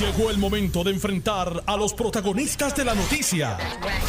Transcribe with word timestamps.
Llegó 0.00 0.28
el 0.28 0.36
momento 0.36 0.84
de 0.84 0.90
enfrentar 0.90 1.62
a 1.64 1.74
los 1.74 1.94
protagonistas 1.94 2.76
de 2.76 2.84
la 2.84 2.94
noticia. 2.94 3.56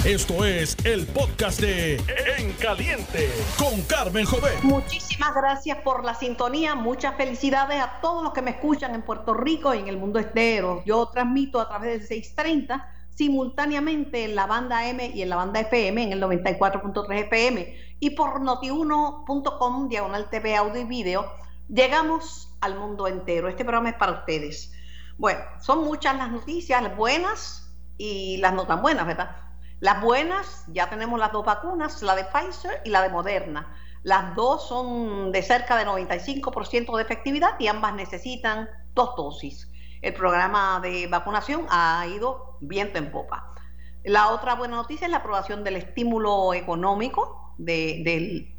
Esto 0.04 0.44
es 0.44 0.75
el 0.83 1.08
podcast 1.08 1.62
de 1.62 1.96
En 2.38 2.52
Caliente 2.54 3.29
con 3.57 3.81
Carmen 3.83 4.26
Jovet. 4.26 4.62
Muchísimas 4.63 5.34
gracias 5.34 5.78
por 5.86 6.04
la 6.04 6.13
sintonía. 6.13 6.76
Muchas 6.76 7.15
felicidades 7.15 7.79
a 7.79 8.02
todos 8.02 8.21
los 8.21 8.34
que 8.34 8.42
me 8.42 8.52
escuchan 8.52 8.96
en 8.96 9.02
Puerto 9.04 9.34
Rico 9.34 9.73
y 9.73 9.78
en 9.78 9.88
el 9.88 9.96
mundo 9.96 10.20
entero. 10.20 10.84
Yo 10.86 11.07
transmito 11.07 11.61
a 11.61 11.70
través 11.70 11.99
del 11.99 12.07
630 12.07 12.85
simultáneamente 13.15 14.25
en 14.25 14.35
la 14.35 14.45
banda 14.45 14.89
M 14.89 15.09
y 15.15 15.21
en 15.21 15.29
la 15.29 15.38
banda 15.38 15.61
FM 15.61 16.04
en 16.04 16.11
el 16.11 16.21
94.3 16.21 17.19
FM 17.27 17.77
y 18.01 18.09
por 18.09 18.41
notiuno.com 18.41 19.88
diagonal 19.88 20.29
TV 20.29 20.57
audio 20.57 20.81
y 20.81 20.85
video 20.85 21.31
llegamos 21.69 22.54
al 22.61 22.77
mundo 22.77 23.07
entero. 23.07 23.47
Este 23.47 23.63
programa 23.63 23.89
es 23.89 23.95
para 23.95 24.11
ustedes. 24.11 24.73
Bueno, 25.18 25.39
son 25.61 25.84
muchas 25.84 26.15
las 26.15 26.29
noticias, 26.29 26.95
buenas 26.95 27.73
y 27.97 28.37
las 28.37 28.54
no 28.54 28.68
tan 28.68 28.83
buenas, 28.83 29.07
¿verdad? 29.07 29.36
Las 29.79 30.01
buenas, 30.01 30.64
ya 30.68 30.89
tenemos 30.89 31.19
las 31.19 31.32
dos 31.32 31.43
vacunas, 31.43 32.03
la 32.03 32.16
de 32.16 32.23
Pfizer 32.25 32.81
y 32.86 32.89
la 32.92 33.02
de 33.02 33.09
Moderna. 33.09 33.75
Las 34.03 34.36
dos 34.36 34.67
son 34.67 35.31
de 35.31 35.42
cerca 35.42 35.75
de 35.75 35.86
95% 35.86 36.95
de 36.95 37.02
efectividad 37.02 37.59
y 37.59 37.67
ambas 37.67 37.95
necesitan 37.95 38.69
dos 38.94 39.16
dosis. 39.16 39.72
El 40.03 40.14
programa 40.14 40.80
de 40.81 41.08
vacunación 41.08 41.66
ha 41.70 42.06
ido 42.08 42.58
viento 42.61 43.00
en 43.00 43.11
popa. 43.11 43.56
La 44.03 44.30
otra 44.30 44.53
buena 44.53 44.75
noticia 44.75 45.06
es 45.06 45.11
la 45.11 45.17
aprobación 45.17 45.64
del 45.64 45.78
estímulo 45.78 46.53
económico 46.53 47.56
del 47.58 48.56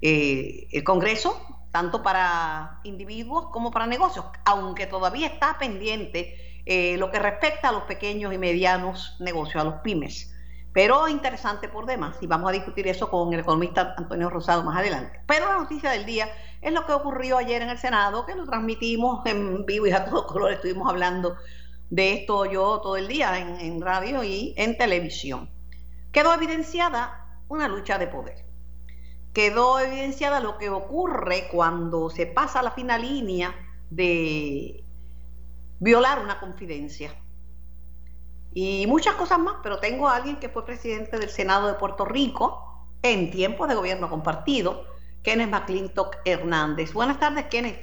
eh, 0.00 0.84
Congreso 0.84 1.57
tanto 1.70 2.02
para 2.02 2.80
individuos 2.84 3.46
como 3.46 3.70
para 3.70 3.86
negocios, 3.86 4.24
aunque 4.44 4.86
todavía 4.86 5.26
está 5.26 5.58
pendiente 5.58 6.62
eh, 6.64 6.96
lo 6.98 7.10
que 7.10 7.18
respecta 7.18 7.68
a 7.68 7.72
los 7.72 7.84
pequeños 7.84 8.32
y 8.32 8.38
medianos 8.38 9.16
negocios, 9.20 9.60
a 9.60 9.64
los 9.64 9.74
pymes. 9.76 10.34
Pero 10.72 11.08
interesante 11.08 11.68
por 11.68 11.86
demás, 11.86 12.16
y 12.20 12.26
vamos 12.26 12.50
a 12.50 12.52
discutir 12.52 12.86
eso 12.88 13.10
con 13.10 13.32
el 13.32 13.40
economista 13.40 13.94
Antonio 13.96 14.30
Rosado 14.30 14.62
más 14.62 14.76
adelante. 14.76 15.20
Pero 15.26 15.46
la 15.46 15.58
noticia 15.58 15.90
del 15.90 16.04
día 16.04 16.28
es 16.60 16.72
lo 16.72 16.86
que 16.86 16.92
ocurrió 16.92 17.38
ayer 17.38 17.62
en 17.62 17.70
el 17.70 17.78
Senado, 17.78 18.26
que 18.26 18.34
lo 18.34 18.44
transmitimos 18.44 19.24
en 19.26 19.64
vivo 19.64 19.86
y 19.86 19.92
a 19.92 20.04
todo 20.04 20.26
color, 20.26 20.52
estuvimos 20.52 20.88
hablando 20.88 21.36
de 21.90 22.12
esto 22.12 22.44
yo 22.44 22.80
todo 22.82 22.96
el 22.98 23.08
día 23.08 23.38
en, 23.38 23.60
en 23.60 23.80
radio 23.80 24.22
y 24.22 24.54
en 24.56 24.76
televisión. 24.76 25.50
Quedó 26.12 26.34
evidenciada 26.34 27.26
una 27.48 27.66
lucha 27.66 27.98
de 27.98 28.08
poder 28.08 28.47
quedó 29.38 29.78
evidenciada 29.78 30.40
lo 30.40 30.58
que 30.58 30.68
ocurre 30.68 31.46
cuando 31.48 32.10
se 32.10 32.26
pasa 32.26 32.60
la 32.60 32.72
fina 32.72 32.98
línea 32.98 33.54
de 33.88 34.82
violar 35.78 36.18
una 36.18 36.40
confidencia. 36.40 37.14
Y 38.52 38.88
muchas 38.88 39.14
cosas 39.14 39.38
más, 39.38 39.58
pero 39.62 39.78
tengo 39.78 40.08
a 40.08 40.16
alguien 40.16 40.40
que 40.40 40.48
fue 40.48 40.66
presidente 40.66 41.20
del 41.20 41.28
Senado 41.28 41.68
de 41.68 41.74
Puerto 41.74 42.04
Rico 42.04 42.84
en 43.00 43.30
tiempos 43.30 43.68
de 43.68 43.76
gobierno 43.76 44.10
compartido, 44.10 44.84
Kenneth 45.22 45.50
McClintock 45.50 46.16
Hernández. 46.24 46.92
Buenas 46.92 47.20
tardes, 47.20 47.44
Kenneth. 47.44 47.78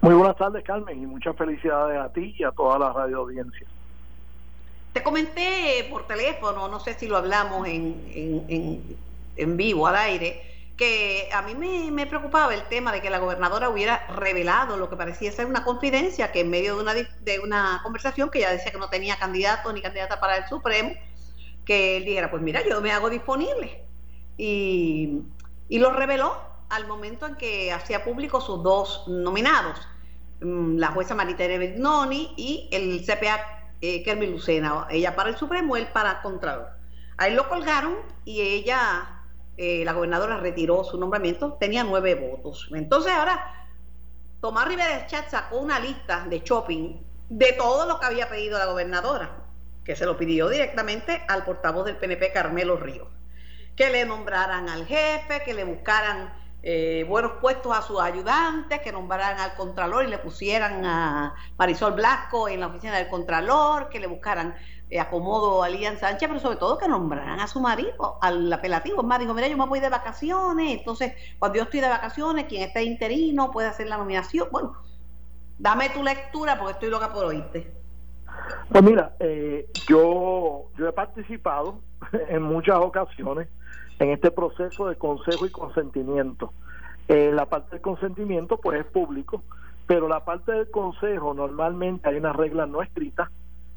Muy 0.00 0.14
buenas 0.14 0.36
tardes, 0.36 0.64
Carmen, 0.64 1.00
y 1.00 1.06
muchas 1.06 1.36
felicidades 1.36 2.00
a 2.00 2.12
ti 2.12 2.34
y 2.36 2.42
a 2.42 2.50
toda 2.50 2.80
la 2.80 2.92
radio 2.92 3.18
audiencia. 3.18 3.64
Te 4.92 5.04
comenté 5.04 5.86
por 5.88 6.08
teléfono, 6.08 6.66
no 6.66 6.80
sé 6.80 6.94
si 6.94 7.06
lo 7.06 7.16
hablamos 7.16 7.68
en, 7.68 7.94
en, 8.48 8.96
en 9.36 9.56
vivo, 9.56 9.86
al 9.86 9.94
aire, 9.94 10.53
que 10.76 11.28
a 11.32 11.42
mí 11.42 11.54
me, 11.90 12.06
preocupaba 12.06 12.52
el 12.52 12.64
tema 12.64 12.90
de 12.90 13.00
que 13.00 13.10
la 13.10 13.18
gobernadora 13.18 13.68
hubiera 13.68 14.06
revelado 14.08 14.76
lo 14.76 14.90
que 14.90 14.96
parecía 14.96 15.30
ser 15.30 15.46
una 15.46 15.64
confidencia, 15.64 16.32
que 16.32 16.40
en 16.40 16.50
medio 16.50 16.76
de 16.76 16.82
una, 16.82 16.94
de 16.94 17.40
una 17.40 17.80
conversación 17.82 18.30
que 18.30 18.38
ella 18.38 18.50
decía 18.50 18.72
que 18.72 18.78
no 18.78 18.88
tenía 18.88 19.16
candidato 19.16 19.72
ni 19.72 19.80
candidata 19.80 20.18
para 20.18 20.36
el 20.36 20.48
Supremo, 20.48 20.92
que 21.64 21.96
él 21.96 22.04
dijera, 22.04 22.30
pues 22.30 22.42
mira, 22.42 22.62
yo 22.68 22.80
me 22.80 22.90
hago 22.90 23.08
disponible. 23.08 23.84
Y, 24.36 25.22
lo 25.70 25.92
reveló 25.92 26.40
al 26.70 26.86
momento 26.86 27.26
en 27.26 27.36
que 27.36 27.72
hacía 27.72 28.04
público 28.04 28.40
sus 28.40 28.62
dos 28.62 29.04
nominados, 29.06 29.80
mm, 30.40 30.78
la 30.78 30.88
jueza 30.88 31.14
Maritere 31.14 31.58
Vignoni 31.58 32.32
y 32.36 32.68
el 32.72 33.04
CPA 33.04 33.70
eh, 33.80 34.26
Lucena, 34.26 34.86
ella 34.90 35.14
para 35.14 35.30
el 35.30 35.36
Supremo, 35.36 35.76
él 35.76 35.88
para 35.88 36.22
Contralor. 36.22 36.68
Ahí 37.16 37.34
lo 37.34 37.48
colgaron 37.48 37.96
y 38.24 38.40
ella 38.40 39.23
eh, 39.56 39.84
la 39.84 39.92
gobernadora 39.92 40.38
retiró 40.38 40.84
su 40.84 40.98
nombramiento, 40.98 41.54
tenía 41.54 41.84
nueve 41.84 42.14
votos. 42.14 42.68
Entonces 42.74 43.12
ahora, 43.12 43.68
Tomás 44.40 44.66
Rivera 44.66 45.06
Chat 45.06 45.30
sacó 45.30 45.58
una 45.58 45.78
lista 45.78 46.26
de 46.28 46.40
shopping 46.40 47.00
de 47.28 47.52
todo 47.52 47.86
lo 47.86 47.98
que 47.98 48.06
había 48.06 48.28
pedido 48.28 48.58
la 48.58 48.66
gobernadora, 48.66 49.44
que 49.84 49.96
se 49.96 50.06
lo 50.06 50.16
pidió 50.16 50.48
directamente 50.48 51.24
al 51.28 51.44
portavoz 51.44 51.86
del 51.86 51.96
PNP, 51.96 52.32
Carmelo 52.32 52.76
Ríos. 52.76 53.08
Que 53.76 53.90
le 53.90 54.04
nombraran 54.04 54.68
al 54.68 54.86
jefe, 54.86 55.42
que 55.44 55.54
le 55.54 55.64
buscaran 55.64 56.32
eh, 56.62 57.04
buenos 57.06 57.32
puestos 57.40 57.76
a 57.76 57.82
sus 57.82 58.00
ayudantes, 58.00 58.80
que 58.80 58.90
nombraran 58.90 59.38
al 59.38 59.54
Contralor 59.54 60.04
y 60.04 60.08
le 60.08 60.18
pusieran 60.18 60.84
a 60.84 61.34
Marisol 61.58 61.92
Blasco 61.92 62.48
en 62.48 62.60
la 62.60 62.68
oficina 62.68 62.96
del 62.96 63.08
Contralor, 63.08 63.90
que 63.90 64.00
le 64.00 64.06
buscaran 64.06 64.54
acomodo 65.00 65.62
a 65.62 65.68
Lian 65.68 65.98
Sánchez, 65.98 66.28
pero 66.28 66.40
sobre 66.40 66.56
todo 66.56 66.78
que 66.78 66.88
nombraran 66.88 67.40
a 67.40 67.46
su 67.46 67.60
marido, 67.60 68.18
al 68.20 68.52
apelativo. 68.52 69.00
Es 69.00 69.06
más, 69.06 69.18
dijo, 69.18 69.34
mira, 69.34 69.48
yo 69.48 69.56
me 69.56 69.66
voy 69.66 69.80
de 69.80 69.88
vacaciones, 69.88 70.78
entonces 70.78 71.14
cuando 71.38 71.56
yo 71.56 71.64
estoy 71.64 71.80
de 71.80 71.88
vacaciones, 71.88 72.44
quien 72.44 72.62
esté 72.62 72.84
interino 72.84 73.50
puede 73.50 73.68
hacer 73.68 73.88
la 73.88 73.96
nominación. 73.96 74.48
Bueno, 74.52 74.76
dame 75.58 75.90
tu 75.90 76.02
lectura 76.02 76.58
porque 76.58 76.72
estoy 76.72 76.90
loca 76.90 77.12
por 77.12 77.24
oírte. 77.24 77.72
Pues 78.68 78.82
mira, 78.82 79.14
eh, 79.20 79.68
yo, 79.88 80.66
yo 80.76 80.88
he 80.88 80.92
participado 80.92 81.80
en 82.28 82.42
muchas 82.42 82.76
ocasiones 82.76 83.48
en 83.98 84.10
este 84.10 84.30
proceso 84.30 84.88
de 84.88 84.96
consejo 84.96 85.46
y 85.46 85.50
consentimiento. 85.50 86.52
Eh, 87.08 87.30
la 87.32 87.46
parte 87.46 87.72
del 87.72 87.80
consentimiento 87.80 88.58
pues 88.58 88.80
es 88.80 88.86
público, 88.86 89.42
pero 89.86 90.08
la 90.08 90.24
parte 90.24 90.52
del 90.52 90.70
consejo 90.70 91.34
normalmente 91.34 92.08
hay 92.08 92.16
unas 92.16 92.34
reglas 92.34 92.68
no 92.68 92.82
escritas 92.82 93.28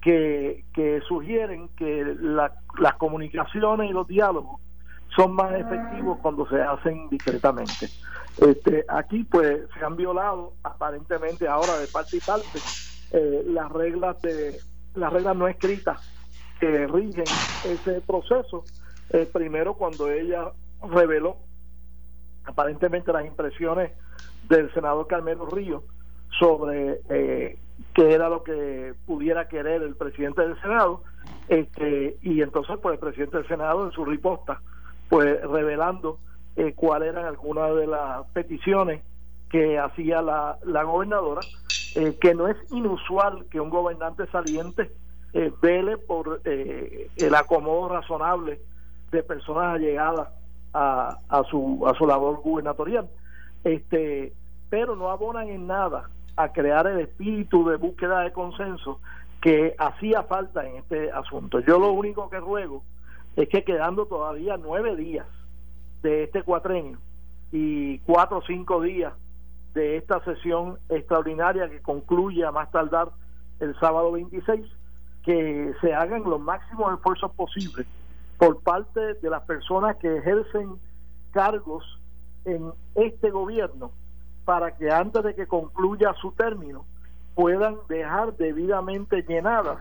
que, 0.02 0.64
sugieren 1.08 1.70
que 1.70 2.16
las 2.20 2.94
comunicaciones 2.98 3.90
y 3.90 3.94
los 3.94 4.08
diálogos 4.08 4.62
son 5.16 5.34
más 5.34 5.54
efectivos 5.54 6.20
cuando 6.22 6.48
se 6.48 6.62
hacen 6.62 7.10
discretamente. 7.10 7.88
Este, 8.38 8.86
aquí 8.88 9.24
pues 9.24 9.62
se 9.78 9.84
han 9.84 9.96
violado 9.96 10.54
aparentemente 10.64 11.48
ahora 11.48 11.78
de 11.80 11.88
parte 11.88 12.18
y 12.18 12.20
parte 12.20 12.60
eh, 13.12 13.44
las 13.48 13.72
reglas 13.72 14.22
de 14.22 14.60
las 14.96 15.14
reglas 15.14 15.36
no 15.36 15.48
escritas 15.48 16.00
que 16.60 16.88
rigen 16.88 17.26
ese 17.66 18.02
proceso. 18.02 18.64
Eh, 19.10 19.28
primero 19.32 19.76
cuando 19.76 20.10
ella 20.12 20.52
reveló 20.92 21.38
aparentemente 22.46 23.12
las 23.12 23.26
impresiones 23.26 23.92
del 24.50 24.74
senador 24.74 25.08
Carmelo 25.08 25.46
Ríos 25.46 25.84
sobre 26.40 27.02
eh, 27.10 27.58
qué 27.98 28.14
era 28.14 28.30
lo 28.30 28.44
que 28.44 28.94
pudiera 29.08 29.48
querer 29.48 29.82
el 29.82 29.96
presidente 29.96 30.44
del 30.44 30.62
Senado, 30.62 31.02
este, 31.50 32.16
y 32.22 32.44
entonces 32.44 32.78
pues 32.80 32.94
el 32.94 33.00
presidente 33.00 33.38
del 33.38 33.48
Senado 33.48 33.88
en 33.88 33.92
su 33.92 34.06
riposta, 34.06 34.62
pues 35.10 35.42
revelando 35.42 36.20
eh, 36.58 36.74
cuáles 36.76 37.10
eran 37.10 37.26
algunas 37.26 37.76
de 37.76 37.88
las 37.88 38.24
peticiones 38.34 39.02
que 39.50 39.80
hacía 39.80 40.22
la, 40.22 40.60
la 40.64 40.84
gobernadora, 40.84 41.42
eh, 41.96 42.16
que 42.22 42.36
no 42.36 42.48
es 42.48 42.56
inusual 42.72 43.48
que 43.50 43.60
un 43.60 43.72
gobernante 43.72 44.28
saliente 44.28 44.92
eh, 45.34 45.52
vele 45.60 45.98
por 45.98 46.42
el 46.44 47.36
acomodo 47.36 47.90
razonable 47.90 48.62
de 49.10 49.24
personas 49.24 49.74
allegadas 49.74 50.30
a, 50.72 51.18
a, 51.30 51.44
su, 51.46 51.84
a 51.88 51.96
su 51.96 52.06
labor 52.06 52.42
gubernatorial, 52.42 53.10
este, 53.64 54.34
pero 54.70 54.96
no 54.96 55.10
abonan 55.10 55.50
en 55.50 55.66
nada 55.66 56.12
a 56.38 56.54
crear 56.54 56.86
el 56.88 57.00
espíritu 57.00 57.68
de 57.68 57.78
búsqueda 57.78 58.22
de 58.22 58.32
consenso 58.32 59.00
que 59.42 59.76
hacía 59.78 60.24
falta 60.24 60.66
en 60.66 60.78
este 60.78 61.12
asunto. 61.12 61.60
Yo 61.60 61.80
lo 61.80 61.92
único 61.92 62.30
que 62.30 62.40
ruego 62.40 62.84
es 63.36 63.50
que 63.50 63.64
quedando 63.64 64.06
todavía 64.06 64.56
nueve 64.58 64.96
días 64.96 65.28
de 66.04 66.24
este 66.24 66.44
cuatrenio 66.44 67.00
y 67.52 68.00
cuatro 68.00 68.38
o 68.38 68.42
cinco 68.44 68.82
días 68.82 69.14
de 69.74 69.98
esta 69.98 70.24
sesión 70.24 70.78
extraordinaria 70.90 71.70
que 71.70 71.82
concluye 71.82 72.46
a 72.46 72.52
más 72.52 72.72
tardar 72.72 73.10
el 73.60 73.78
sábado 73.80 74.12
26, 74.12 74.66
que 75.24 75.74
se 75.82 75.94
hagan 75.94 76.24
los 76.24 76.40
máximos 76.40 76.94
esfuerzos 76.94 77.32
posibles 77.32 77.88
por 78.38 78.62
parte 78.62 79.16
de 79.16 79.30
las 79.30 79.42
personas 79.44 79.98
que 79.98 80.18
ejercen 80.18 80.76
cargos 81.32 81.84
en 82.46 82.72
este 82.96 83.32
gobierno 83.32 83.92
para 84.48 84.78
que 84.78 84.90
antes 84.90 85.22
de 85.26 85.36
que 85.36 85.46
concluya 85.46 86.14
su 86.22 86.32
término 86.32 86.86
puedan 87.36 87.80
dejar 87.90 88.38
debidamente 88.38 89.22
llenadas 89.24 89.80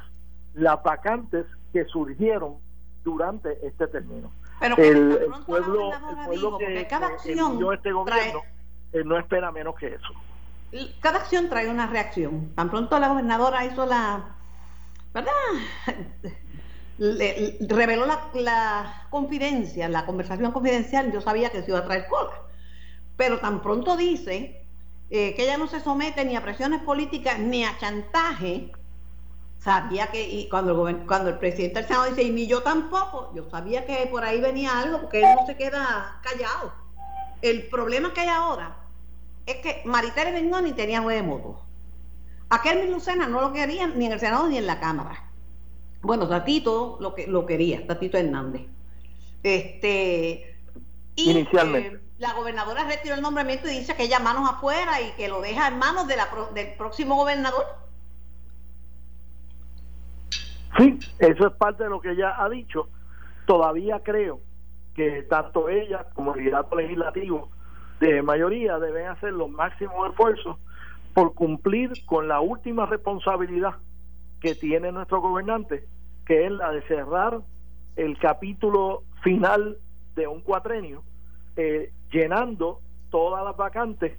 las 0.54 0.82
vacantes 0.82 1.46
que 1.72 1.84
surgieron 1.84 2.56
durante 3.04 3.64
este 3.64 3.86
término. 3.86 4.32
el, 4.60 5.30
pueblo, 5.46 5.92
que, 6.58 6.84
cada 6.88 7.06
acción 7.06 7.64
este 7.74 7.92
gobierno 7.92 8.40
eh, 8.92 9.04
no 9.04 9.16
espera 9.16 9.52
menos 9.52 9.76
que 9.76 9.94
eso. 9.94 10.88
Cada 10.98 11.18
acción 11.18 11.48
trae 11.48 11.70
una 11.70 11.86
reacción. 11.86 12.52
Tan 12.56 12.68
pronto 12.68 12.98
la 12.98 13.06
gobernadora 13.06 13.64
hizo 13.66 13.86
la 13.86 14.34
¿verdad? 15.14 15.30
reveló 17.68 18.04
la, 18.34 19.06
confidencia, 19.10 19.88
la 19.88 20.04
conversación 20.06 20.50
confidencial, 20.50 21.12
yo 21.12 21.20
sabía 21.20 21.50
que 21.50 21.62
se 21.62 21.70
iba 21.70 21.78
a 21.78 21.84
traer 21.84 22.08
cola. 22.08 22.45
Pero 23.16 23.38
tan 23.38 23.62
pronto 23.62 23.96
dice 23.96 24.62
eh, 25.10 25.34
que 25.34 25.44
ella 25.44 25.56
no 25.56 25.68
se 25.68 25.80
somete 25.80 26.24
ni 26.24 26.36
a 26.36 26.42
presiones 26.42 26.82
políticas 26.82 27.38
ni 27.38 27.64
a 27.64 27.78
chantaje, 27.78 28.72
sabía 29.58 30.08
que 30.08 30.46
cuando, 30.50 30.88
el, 30.88 31.06
cuando 31.06 31.30
el 31.30 31.38
presidente 31.38 31.76
del 31.76 31.88
Senado 31.88 32.10
dice, 32.10 32.22
y 32.22 32.30
ni 32.30 32.46
yo 32.46 32.62
tampoco, 32.62 33.32
yo 33.34 33.48
sabía 33.50 33.86
que 33.86 34.06
por 34.10 34.24
ahí 34.24 34.40
venía 34.40 34.78
algo, 34.78 35.02
porque 35.02 35.20
él 35.20 35.36
no 35.38 35.46
se 35.46 35.56
queda 35.56 36.20
callado. 36.22 36.72
El 37.42 37.68
problema 37.68 38.12
que 38.12 38.22
hay 38.22 38.28
ahora 38.28 38.76
es 39.46 39.56
que 39.56 39.82
Maritere 39.84 40.42
ni 40.42 40.72
tenía 40.72 41.00
nueve 41.00 41.22
votos. 41.22 41.56
Aquel 42.48 42.90
Lucena 42.90 43.26
no 43.26 43.40
lo 43.40 43.52
quería 43.52 43.86
ni 43.86 44.06
en 44.06 44.12
el 44.12 44.20
Senado 44.20 44.48
ni 44.48 44.56
en 44.58 44.66
la 44.66 44.78
Cámara. 44.80 45.24
Bueno, 46.02 46.28
Tatito 46.28 46.98
lo 47.00 47.14
que 47.14 47.26
lo 47.26 47.44
quería, 47.46 47.86
Tatito 47.86 48.18
Hernández. 48.18 48.62
Este 49.42 50.56
y 51.16 51.30
Inicialmente. 51.30 51.96
Eh, 51.96 52.05
la 52.18 52.32
gobernadora 52.32 52.84
retiró 52.84 53.14
el 53.14 53.22
nombramiento 53.22 53.68
y 53.68 53.78
dice 53.78 53.94
que 53.94 54.04
ella 54.04 54.18
manos 54.18 54.48
afuera 54.48 55.00
y 55.00 55.12
que 55.12 55.28
lo 55.28 55.40
deja 55.40 55.68
en 55.68 55.78
manos 55.78 56.06
de 56.06 56.16
la, 56.16 56.28
del 56.54 56.74
próximo 56.74 57.16
gobernador. 57.16 57.64
Sí, 60.78 60.98
eso 61.18 61.46
es 61.46 61.52
parte 61.54 61.84
de 61.84 61.90
lo 61.90 62.00
que 62.00 62.12
ella 62.12 62.42
ha 62.42 62.48
dicho. 62.48 62.88
Todavía 63.46 64.00
creo 64.02 64.40
que 64.94 65.22
tanto 65.24 65.68
ella 65.68 66.06
como 66.14 66.34
el 66.34 66.40
liderato 66.40 66.76
legislativo 66.76 67.50
de 68.00 68.22
mayoría 68.22 68.78
deben 68.78 69.08
hacer 69.08 69.32
los 69.32 69.48
máximos 69.50 70.10
esfuerzos 70.10 70.56
por 71.14 71.34
cumplir 71.34 71.92
con 72.04 72.28
la 72.28 72.40
última 72.40 72.86
responsabilidad 72.86 73.74
que 74.40 74.54
tiene 74.54 74.92
nuestro 74.92 75.20
gobernante, 75.20 75.86
que 76.26 76.46
es 76.46 76.52
la 76.52 76.72
de 76.72 76.82
cerrar 76.82 77.40
el 77.96 78.18
capítulo 78.18 79.02
final 79.22 79.78
de 80.14 80.26
un 80.26 80.40
cuatrenio, 80.42 81.02
eh, 81.56 81.90
llenando 82.10 82.80
todas 83.10 83.44
las 83.44 83.56
vacantes 83.56 84.18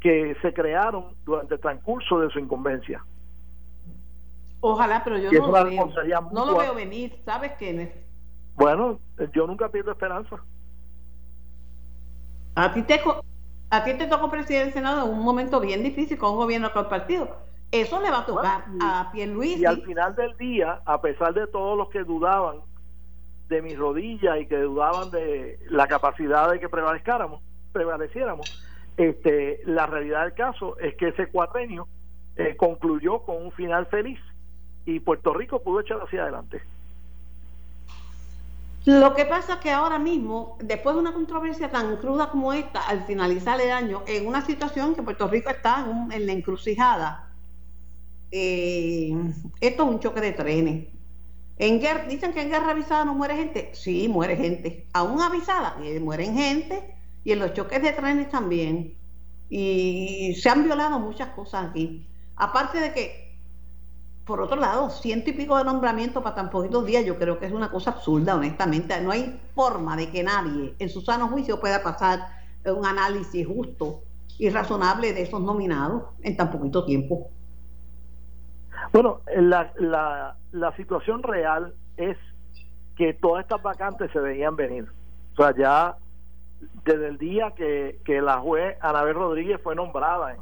que 0.00 0.36
se 0.42 0.52
crearon 0.52 1.14
durante 1.24 1.54
el 1.54 1.60
transcurso 1.60 2.20
de 2.20 2.30
su 2.30 2.38
incumbencia. 2.38 3.02
Ojalá, 4.60 5.02
pero 5.04 5.18
yo 5.18 5.30
no 5.30 5.46
lo, 5.46 5.64
veo. 5.64 5.92
no 6.32 6.46
lo 6.46 6.56
veo 6.56 6.74
venir, 6.74 7.18
¿sabes, 7.24 7.52
qué? 7.58 8.02
Bueno, 8.54 8.98
yo 9.32 9.46
nunca 9.46 9.68
pierdo 9.68 9.92
esperanza. 9.92 10.36
A 12.54 12.72
ti 12.72 12.82
te, 12.82 13.00
a 13.70 13.84
ti 13.84 13.94
te 13.94 14.06
tocó 14.06 14.30
presidir 14.30 14.62
el 14.62 14.72
Senado 14.72 15.06
en 15.06 15.12
un 15.12 15.24
momento 15.24 15.60
bien 15.60 15.82
difícil 15.82 16.16
con 16.16 16.30
un 16.30 16.36
gobierno 16.36 16.72
partido 16.72 17.36
Eso 17.72 18.00
le 18.00 18.10
va 18.10 18.20
a 18.20 18.26
tocar 18.26 18.64
a 18.80 19.10
Pierluisi. 19.12 19.62
Y 19.62 19.66
al 19.66 19.82
final 19.82 20.14
del 20.14 20.36
día, 20.36 20.80
a 20.84 21.00
pesar 21.00 21.34
de 21.34 21.46
todos 21.46 21.76
los 21.76 21.88
que 21.90 22.04
dudaban 22.04 22.58
de 23.54 23.62
mis 23.62 23.78
rodillas 23.78 24.40
y 24.40 24.46
que 24.46 24.58
dudaban 24.58 25.10
de 25.10 25.58
la 25.70 25.86
capacidad 25.86 26.50
de 26.50 26.60
que 26.60 26.68
prevaleciéramos, 26.68 27.42
prevaleciéramos 27.72 28.62
este, 28.96 29.62
la 29.66 29.86
realidad 29.86 30.22
del 30.24 30.34
caso 30.34 30.78
es 30.78 30.94
que 30.96 31.08
ese 31.08 31.26
cuatrenio 31.28 31.88
eh, 32.36 32.56
concluyó 32.56 33.20
con 33.20 33.44
un 33.44 33.52
final 33.52 33.86
feliz 33.86 34.20
y 34.86 35.00
Puerto 35.00 35.34
Rico 35.34 35.62
pudo 35.62 35.80
echar 35.80 36.00
hacia 36.00 36.22
adelante. 36.22 36.62
Lo 38.84 39.14
que 39.14 39.24
pasa 39.24 39.54
es 39.54 39.60
que 39.60 39.70
ahora 39.70 39.98
mismo, 39.98 40.58
después 40.60 40.94
de 40.94 41.00
una 41.00 41.14
controversia 41.14 41.70
tan 41.70 41.96
cruda 41.96 42.28
como 42.28 42.52
esta, 42.52 42.82
al 42.86 43.04
finalizar 43.04 43.58
el 43.60 43.70
año, 43.70 44.02
en 44.06 44.26
una 44.26 44.44
situación 44.44 44.94
que 44.94 45.02
Puerto 45.02 45.26
Rico 45.26 45.48
está 45.48 45.86
en, 46.10 46.26
la 46.26 46.32
encrucijada, 46.32 47.30
eh, 48.30 49.10
esto 49.60 49.82
es 49.84 49.88
un 49.88 50.00
choque 50.00 50.20
de 50.20 50.32
trenes. 50.32 50.93
En 51.56 51.80
guerra, 51.80 52.06
dicen 52.06 52.32
que 52.32 52.42
en 52.42 52.50
guerra 52.50 52.70
avisada 52.70 53.04
no 53.04 53.14
muere 53.14 53.36
gente. 53.36 53.70
Sí, 53.74 54.08
muere 54.08 54.36
gente. 54.36 54.86
Aún 54.92 55.20
avisada, 55.20 55.76
mueren 56.00 56.34
gente. 56.36 56.94
Y 57.22 57.32
en 57.32 57.38
los 57.38 57.54
choques 57.54 57.82
de 57.82 57.92
trenes 57.92 58.30
también. 58.30 58.96
Y 59.48 60.34
se 60.40 60.48
han 60.48 60.64
violado 60.64 60.98
muchas 60.98 61.28
cosas 61.28 61.70
aquí. 61.70 62.06
Aparte 62.36 62.80
de 62.80 62.92
que 62.92 63.24
por 64.24 64.40
otro 64.40 64.56
lado, 64.56 64.88
ciento 64.88 65.30
y 65.30 65.34
pico 65.34 65.56
de 65.58 65.64
nombramientos 65.64 66.22
para 66.22 66.34
tan 66.34 66.50
poquitos 66.50 66.86
días, 66.86 67.04
yo 67.04 67.18
creo 67.18 67.38
que 67.38 67.46
es 67.46 67.52
una 67.52 67.70
cosa 67.70 67.90
absurda, 67.90 68.34
honestamente. 68.34 68.98
No 69.02 69.10
hay 69.10 69.38
forma 69.54 69.96
de 69.96 70.10
que 70.10 70.22
nadie 70.22 70.74
en 70.78 70.88
su 70.88 71.02
sano 71.02 71.28
juicio 71.28 71.60
pueda 71.60 71.82
pasar 71.82 72.20
un 72.64 72.86
análisis 72.86 73.46
justo 73.46 74.02
y 74.38 74.48
razonable 74.48 75.12
de 75.12 75.22
esos 75.22 75.42
nominados 75.42 76.04
en 76.22 76.36
tan 76.36 76.50
poquito 76.50 76.86
tiempo. 76.86 77.28
Bueno, 78.94 79.22
la, 79.36 79.72
la, 79.80 80.36
la 80.52 80.76
situación 80.76 81.24
real 81.24 81.74
es 81.96 82.16
que 82.96 83.12
todas 83.12 83.42
estas 83.42 83.60
vacantes 83.60 84.08
se 84.12 84.20
veían 84.20 84.54
venir. 84.54 84.86
O 85.32 85.42
sea, 85.42 85.52
ya 85.56 85.96
desde 86.84 87.08
el 87.08 87.18
día 87.18 87.50
que, 87.56 87.98
que 88.04 88.22
la 88.22 88.38
juez 88.38 88.78
Anabel 88.80 89.16
Rodríguez 89.16 89.60
fue 89.64 89.74
nombrada 89.74 90.34
en 90.34 90.40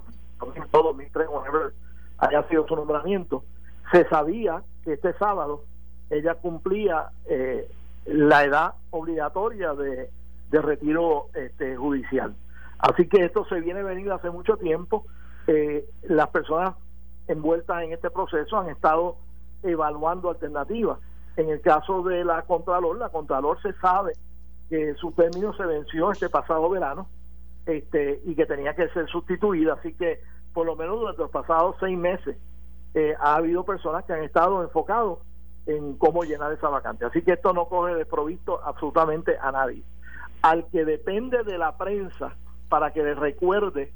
2003, 0.71 1.29
whenever 1.31 1.73
haya 2.19 2.47
sido 2.49 2.69
su 2.69 2.77
nombramiento, 2.77 3.43
se 3.91 4.07
sabía 4.11 4.63
que 4.85 4.93
este 4.93 5.15
sábado 5.15 5.65
ella 6.11 6.35
cumplía 6.35 7.09
eh, 7.31 7.67
la 8.05 8.45
edad 8.45 8.75
obligatoria 8.91 9.73
de, 9.73 10.11
retiro 10.51 11.29
este, 11.33 11.75
judicial. 11.75 12.35
Así 12.81 13.09
que 13.09 13.25
esto 13.25 13.47
se 13.47 13.61
viene 13.61 13.83
venido 13.83 14.15
hace 14.15 14.29
mucho 14.29 14.59
tiempo. 14.59 15.07
Eh, 15.47 15.87
las 16.03 16.29
personas 16.29 16.75
envueltas 17.33 17.83
en 17.83 17.93
este 17.93 18.11
proceso 18.11 18.59
han 18.59 18.69
estado 18.69 19.17
evaluando 19.63 20.31
alternativas. 20.31 20.99
En 21.37 21.49
el 21.49 21.61
caso 21.61 22.03
de 22.03 22.25
la 22.25 22.43
Contralor, 22.43 22.99
la 22.99 23.09
Contralor 23.09 23.61
se 23.63 23.73
sabe 23.75 24.13
que 24.69 24.95
su 24.95 25.13
término 25.13 25.55
se 25.55 25.65
venció 25.65 26.13
este 26.13 26.29
pasado 26.29 26.69
verano 26.69 27.07
este, 27.67 28.21
y 28.25 28.35
que 28.35 28.47
tenía 28.47 28.75
que 28.75 28.89
ser 28.89 29.09
sustituida. 29.09 29.75
Así 29.75 29.95
que 29.95 30.21
por 30.53 30.67
lo 30.67 30.77
menos 30.77 30.99
durante 30.99 31.23
los 31.23 31.31
pasados 31.31 31.77
seis 31.81 31.97
meses 31.97 32.37
eh, 32.95 33.15
ha 33.19 33.37
habido 33.37 33.65
personas 33.65 34.05
que 34.05 34.13
han 34.13 34.23
estado 34.23 34.63
enfocados 34.63 35.19
en 35.67 35.97
cómo 35.97 36.25
llenar 36.25 36.53
esa 36.53 36.69
vacante. 36.69 37.05
Así 37.05 37.23
que 37.23 37.33
esto 37.33 37.53
no 37.53 37.67
coge 37.67 37.95
desprovisto 37.95 38.61
absolutamente 38.63 39.39
a 39.41 39.53
nadie. 39.53 39.83
Al 40.43 40.67
que 40.67 40.85
depende 40.85 41.45
de 41.45 41.57
la 41.57 41.77
prensa 41.79 42.35
para 42.69 42.93
que 42.93 43.03
le 43.03 43.15
recuerde 43.15 43.93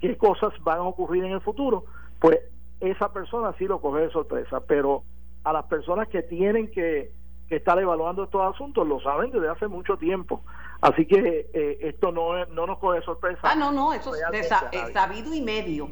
qué 0.00 0.16
cosas 0.16 0.52
van 0.62 0.78
a 0.78 0.82
ocurrir 0.82 1.24
en 1.24 1.32
el 1.32 1.40
futuro, 1.40 1.84
pues 2.20 2.40
esa 2.86 3.12
persona 3.12 3.54
sí 3.58 3.66
lo 3.66 3.80
coge 3.80 4.02
de 4.02 4.10
sorpresa, 4.10 4.60
pero 4.60 5.04
a 5.44 5.52
las 5.52 5.64
personas 5.66 6.08
que 6.08 6.22
tienen 6.22 6.70
que, 6.70 7.12
estar 7.50 7.78
evaluando 7.78 8.24
estos 8.24 8.52
asuntos 8.52 8.84
lo 8.88 9.00
saben 9.00 9.30
desde 9.30 9.48
hace 9.48 9.68
mucho 9.68 9.96
tiempo. 9.96 10.42
Así 10.80 11.06
que 11.06 11.48
eh, 11.54 11.78
esto 11.82 12.10
no, 12.10 12.44
no 12.46 12.66
nos 12.66 12.78
coge 12.78 12.98
de 12.98 13.04
sorpresa. 13.04 13.40
Ah, 13.44 13.54
no, 13.54 13.70
no, 13.70 13.92
eso 13.92 14.12
es 14.16 14.48
sabido 14.92 15.32
y 15.32 15.40
medio. 15.40 15.88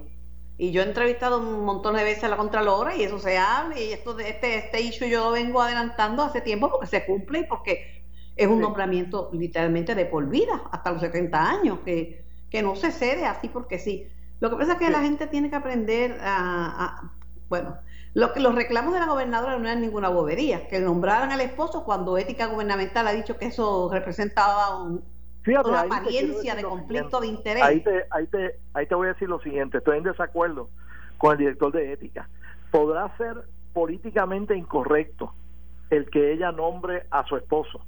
Y 0.58 0.72
yo 0.72 0.82
he 0.82 0.84
entrevistado 0.84 1.38
un 1.38 1.64
montón 1.64 1.94
de 1.94 2.04
veces 2.04 2.24
a 2.24 2.28
la 2.28 2.36
Contralora 2.36 2.96
y 2.96 3.02
eso 3.02 3.18
se 3.18 3.38
habla 3.38 3.78
y 3.78 3.92
esto 3.92 4.14
de 4.14 4.28
este, 4.28 4.56
este 4.56 4.80
issue 4.80 5.08
yo 5.08 5.24
lo 5.24 5.30
vengo 5.32 5.62
adelantando 5.62 6.22
hace 6.22 6.40
tiempo 6.40 6.70
porque 6.70 6.86
se 6.86 7.06
cumple 7.06 7.40
y 7.40 7.44
porque 7.44 8.02
es 8.36 8.48
un 8.48 8.60
nombramiento 8.60 9.30
literalmente 9.32 9.94
de 9.94 10.06
por 10.06 10.28
vida, 10.28 10.62
hasta 10.70 10.90
los 10.90 11.00
70 11.00 11.50
años, 11.50 11.78
que, 11.84 12.24
que 12.50 12.62
no 12.62 12.76
se 12.76 12.90
cede 12.90 13.24
así 13.24 13.48
porque 13.48 13.78
sí. 13.78 14.08
Lo 14.42 14.50
que 14.50 14.56
pasa 14.56 14.72
es 14.72 14.78
que 14.80 14.90
la 14.90 15.02
gente 15.02 15.28
tiene 15.28 15.50
que 15.50 15.54
aprender 15.54 16.18
a, 16.20 17.12
bueno, 17.48 17.76
lo 18.12 18.32
que 18.32 18.40
los 18.40 18.56
reclamos 18.56 18.92
de 18.92 18.98
la 18.98 19.06
gobernadora 19.06 19.56
no 19.56 19.68
eran 19.68 19.80
ninguna 19.80 20.08
bobería, 20.08 20.66
que 20.66 20.80
nombraran 20.80 21.30
al 21.30 21.40
esposo 21.42 21.84
cuando 21.84 22.18
ética 22.18 22.46
gubernamental 22.46 23.06
ha 23.06 23.12
dicho 23.12 23.38
que 23.38 23.46
eso 23.46 23.88
representaba 23.92 24.82
un, 24.82 25.04
una 25.46 25.82
apariencia 25.82 26.56
de 26.56 26.64
conflicto 26.64 27.20
de 27.20 27.28
interés. 27.28 27.62
Ahí 27.62 27.84
te, 27.84 28.04
ahí, 28.10 28.26
te, 28.26 28.58
ahí 28.74 28.84
te 28.88 28.96
voy 28.96 29.06
a 29.06 29.12
decir 29.12 29.28
lo 29.28 29.38
siguiente, 29.42 29.78
estoy 29.78 29.98
en 29.98 30.02
desacuerdo 30.02 30.70
con 31.18 31.30
el 31.30 31.38
director 31.38 31.70
de 31.70 31.92
ética. 31.92 32.28
Podrá 32.72 33.16
ser 33.18 33.44
políticamente 33.72 34.56
incorrecto 34.56 35.32
el 35.90 36.10
que 36.10 36.32
ella 36.32 36.50
nombre 36.50 37.06
a 37.12 37.24
su 37.26 37.36
esposo, 37.36 37.80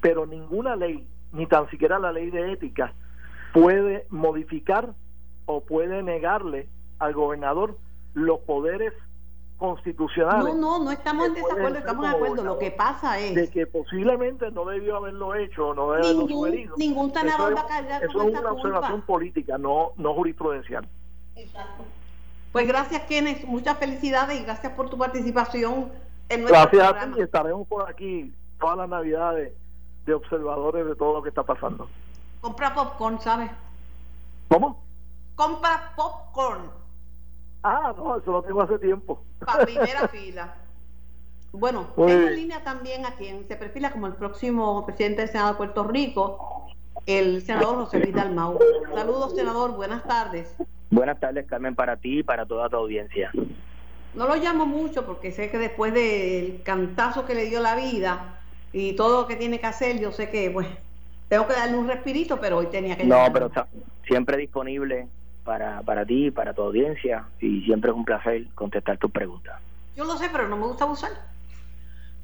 pero 0.00 0.24
ninguna 0.24 0.74
ley, 0.74 1.06
ni 1.32 1.46
tan 1.46 1.68
siquiera 1.68 1.98
la 1.98 2.12
ley 2.12 2.30
de 2.30 2.50
ética, 2.52 2.94
puede 3.52 4.06
modificar 4.08 4.94
o 5.48 5.62
puede 5.62 6.02
negarle 6.02 6.68
al 6.98 7.14
gobernador 7.14 7.78
los 8.12 8.40
poderes 8.40 8.92
constitucionales. 9.56 10.44
No, 10.44 10.78
no, 10.78 10.84
no 10.84 10.90
estamos 10.92 11.28
en 11.28 11.34
desacuerdo, 11.34 11.78
estamos 11.78 12.02
de 12.02 12.16
acuerdo. 12.16 12.44
Lo 12.44 12.58
que 12.58 12.70
pasa 12.70 13.18
es. 13.18 13.34
De 13.34 13.48
que 13.48 13.66
posiblemente 13.66 14.50
no 14.50 14.66
debió 14.66 14.98
haberlo 14.98 15.34
hecho, 15.34 15.72
no 15.72 15.92
debió 15.92 16.10
haberlo. 16.10 16.76
Ningún 16.76 17.12
va 17.14 17.60
a 17.60 17.66
cargar 17.66 18.04
Eso 18.04 18.22
es 18.22 18.38
una 18.38 18.52
observación 18.52 19.00
política, 19.02 19.56
no, 19.56 19.92
no 19.96 20.14
jurisprudencial. 20.14 20.86
Exacto. 21.34 21.84
Pues 22.52 22.68
gracias, 22.68 23.02
Kenneth. 23.04 23.44
Muchas 23.46 23.78
felicidades 23.78 24.38
y 24.38 24.44
gracias 24.44 24.74
por 24.74 24.90
tu 24.90 24.98
participación 24.98 25.90
en 26.28 26.42
nuestro 26.42 26.60
Gracias 26.60 27.04
a 27.04 27.06
ti 27.06 27.18
y 27.20 27.22
estaremos 27.22 27.66
por 27.66 27.88
aquí 27.88 28.34
todas 28.60 28.76
las 28.76 28.88
navidades 28.90 29.54
de 30.04 30.14
observadores 30.14 30.86
de 30.86 30.94
todo 30.94 31.14
lo 31.14 31.22
que 31.22 31.30
está 31.30 31.42
pasando. 31.42 31.88
Compra 32.42 32.74
popcorn, 32.74 33.18
¿sabes? 33.18 33.50
¿Cómo? 34.48 34.87
Compra 35.38 35.92
popcorn. 35.94 36.68
Ah, 37.62 37.94
no, 37.96 38.16
eso 38.16 38.32
lo 38.32 38.42
tengo 38.42 38.60
hace 38.60 38.76
tiempo. 38.80 39.22
Para 39.38 39.64
primera 39.64 40.08
fila. 40.12 40.56
Bueno, 41.52 41.86
tengo 41.94 42.08
en 42.08 42.34
línea 42.34 42.64
también 42.64 43.06
a 43.06 43.12
quien 43.12 43.46
se 43.46 43.54
perfila 43.54 43.92
como 43.92 44.08
el 44.08 44.14
próximo 44.14 44.84
presidente 44.84 45.20
del 45.20 45.30
Senado 45.30 45.50
de 45.50 45.56
Puerto 45.58 45.84
Rico, 45.84 46.66
el 47.06 47.40
senador 47.42 47.76
José 47.76 48.00
Luis 48.00 48.16
Dalmau. 48.16 48.58
Saludos, 48.92 49.36
senador, 49.36 49.76
buenas 49.76 50.02
tardes. 50.08 50.56
Buenas 50.90 51.20
tardes, 51.20 51.46
Carmen, 51.46 51.76
para 51.76 51.96
ti 51.96 52.18
y 52.18 52.22
para 52.24 52.44
toda 52.44 52.68
tu 52.68 52.74
audiencia. 52.74 53.30
No 54.14 54.26
lo 54.26 54.34
llamo 54.34 54.66
mucho 54.66 55.06
porque 55.06 55.30
sé 55.30 55.52
que 55.52 55.58
después 55.58 55.94
del 55.94 56.62
cantazo 56.64 57.24
que 57.26 57.36
le 57.36 57.44
dio 57.44 57.60
la 57.60 57.76
vida 57.76 58.40
y 58.72 58.94
todo 58.94 59.20
lo 59.20 59.28
que 59.28 59.36
tiene 59.36 59.60
que 59.60 59.66
hacer, 59.66 60.00
yo 60.00 60.10
sé 60.10 60.30
que, 60.30 60.50
pues, 60.50 60.66
tengo 61.28 61.46
que 61.46 61.54
darle 61.54 61.78
un 61.78 61.86
respirito, 61.86 62.40
pero 62.40 62.56
hoy 62.56 62.66
tenía 62.66 62.96
que... 62.96 63.04
No, 63.04 63.32
pero 63.32 63.46
está 63.46 63.68
siempre 64.04 64.36
disponible 64.36 65.06
para, 65.48 65.80
para 65.80 66.04
ti 66.04 66.26
y 66.26 66.30
para 66.30 66.52
tu 66.52 66.60
audiencia 66.60 67.24
y 67.40 67.62
siempre 67.62 67.90
es 67.90 67.96
un 67.96 68.04
placer 68.04 68.48
contestar 68.54 68.98
tus 68.98 69.10
preguntas. 69.10 69.58
Yo 69.96 70.04
lo 70.04 70.18
sé, 70.18 70.28
pero 70.30 70.46
no 70.46 70.58
me 70.58 70.66
gusta 70.66 70.84
abusar. 70.84 71.10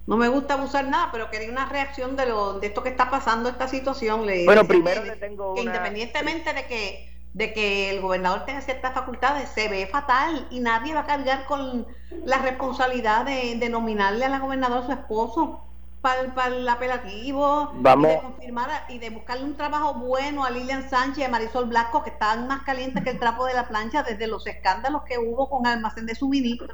No 0.07 0.19
me 0.19 0.29
gusta 0.29 0.55
abusar 0.55 0.87
nada, 0.87 1.09
pero 1.11 1.31
quería 1.31 1.51
una 1.51 1.65
reacción 1.65 2.17
de 2.17 2.27
lo 2.27 2.61
de 2.61 2.67
esto 2.67 2.83
que 2.83 2.91
está 2.91 3.11
pasando, 3.11 3.49
esta 3.49 3.67
situación. 3.67 4.27
Le, 4.27 4.45
bueno, 4.45 4.67
primero 4.67 5.03
le 5.05 5.17
tengo 5.17 5.55
que 5.55 5.63
independientemente 5.63 6.53
de 6.53 6.67
que 6.67 7.15
de 7.33 7.53
que 7.55 7.91
el 7.91 8.03
gobernador 8.03 8.45
tenga 8.45 8.61
ciertas 8.61 8.93
facultades, 8.93 9.49
se 9.49 9.69
ve 9.69 9.87
fatal 9.87 10.47
y 10.51 10.61
nadie 10.61 10.95
va 10.95 11.01
a 11.01 11.07
cargar 11.07 11.47
con 11.47 11.87
la 12.27 12.39
responsabilidad 12.39 13.25
de, 13.25 13.69
nominarle 13.71 14.27
a 14.27 14.29
la 14.29 14.39
gobernadora 14.39 14.83
a 14.83 14.87
su 14.87 14.93
esposo 14.93 15.65
para, 16.05 16.55
el 16.55 16.69
apelativo 16.69 17.73
Vamos. 17.77 18.11
y 18.11 18.15
de 18.15 18.21
confirmar 18.21 18.71
y 18.91 18.99
de 18.99 19.09
buscarle 19.09 19.45
un 19.45 19.57
trabajo 19.57 19.95
bueno 19.95 20.45
a 20.45 20.51
Lilian 20.51 20.83
Sánchez 20.83 21.19
y 21.19 21.23
a 21.23 21.31
Marisol 21.31 21.67
Blasco 21.67 22.05
que 22.05 22.11
estaban 22.11 22.47
más 22.47 22.63
calientes 22.63 23.03
que 23.03 23.09
el 23.09 23.19
trapo 23.19 23.47
de 23.47 23.55
la 23.55 23.67
plancha 23.67 24.03
desde 24.03 24.27
los 24.27 24.47
escándalos 24.47 25.03
que 25.05 25.19
hubo 25.19 25.49
con 25.49 25.67
almacén 25.67 26.05
de 26.05 26.15
suministro. 26.15 26.69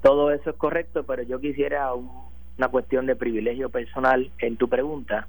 Todo 0.00 0.30
eso 0.30 0.50
es 0.50 0.56
correcto, 0.56 1.02
pero 1.02 1.24
yo 1.24 1.40
quisiera 1.40 1.92
una 1.92 2.68
cuestión 2.68 3.06
de 3.06 3.16
privilegio 3.16 3.68
personal 3.68 4.30
en 4.38 4.56
tu 4.56 4.68
pregunta 4.68 5.26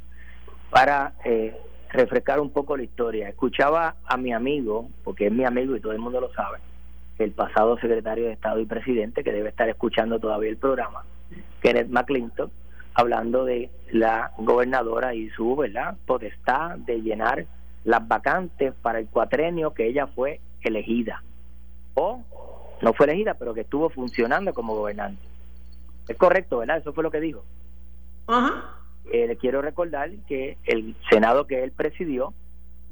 para 0.70 1.13
eh, 1.25 1.58
refrescar 1.90 2.40
un 2.40 2.51
poco 2.51 2.78
la 2.78 2.84
historia. 2.84 3.30
Escuchaba 3.30 3.96
a 4.06 4.16
mi 4.18 4.32
amigo, 4.32 4.90
porque 5.04 5.25
es 5.25 5.34
mi 5.34 5.44
amigo 5.44 5.75
y 5.75 5.82
todo 5.82 5.92
el 5.92 6.00
mundo 6.00 6.22
lo 6.22 6.32
sabe, 6.34 6.60
el 7.18 7.32
pasado 7.32 7.80
secretario 7.80 8.25
de 8.25 8.34
Estado 8.34 8.60
y 8.60 8.66
presidente, 8.66 9.24
que 9.24 9.32
debe 9.32 9.50
estar 9.50 9.68
escuchando 9.68 10.20
todavía 10.20 10.51
el 10.51 10.58
programa, 10.58 11.04
Kenneth 11.62 11.89
McClinton, 11.89 12.51
hablando 12.94 13.46
de 13.46 13.70
la 13.91 14.32
gobernadora 14.38 15.13
y 15.13 15.30
su 15.30 15.56
¿verdad? 15.56 15.96
potestad 16.06 16.77
de 16.77 17.01
llenar 17.01 17.46
las 17.84 18.08
vacantes 18.08 18.74
para 18.82 19.00
el 19.00 19.08
cuatrenio 19.08 19.74
que 19.74 19.88
ella 19.88 20.08
fue 20.08 20.39
elegida. 20.62 21.24
O 21.94 22.22
no 22.82 22.94
fue 22.94 23.06
elegida, 23.08 23.36
pero 23.36 23.53
que 23.53 23.62
estuvo 23.62 23.89
funcionando 23.89 24.53
como 24.53 24.75
gobernante. 24.75 25.22
Es 26.08 26.18
correcto, 26.18 26.60
¿verdad? 26.60 26.77
Eso 26.77 26.94
fue 26.94 27.03
lo 27.03 27.12
que 27.12 27.20
dijo. 27.20 27.44
Ajá. 28.27 28.77
Eh, 29.12 29.27
le 29.27 29.38
quiero 29.38 29.62
recordar 29.62 30.10
que 30.27 30.58
el 30.65 30.96
Senado 31.10 31.48
que 31.48 31.63
él 31.63 31.72
presidió 31.72 32.34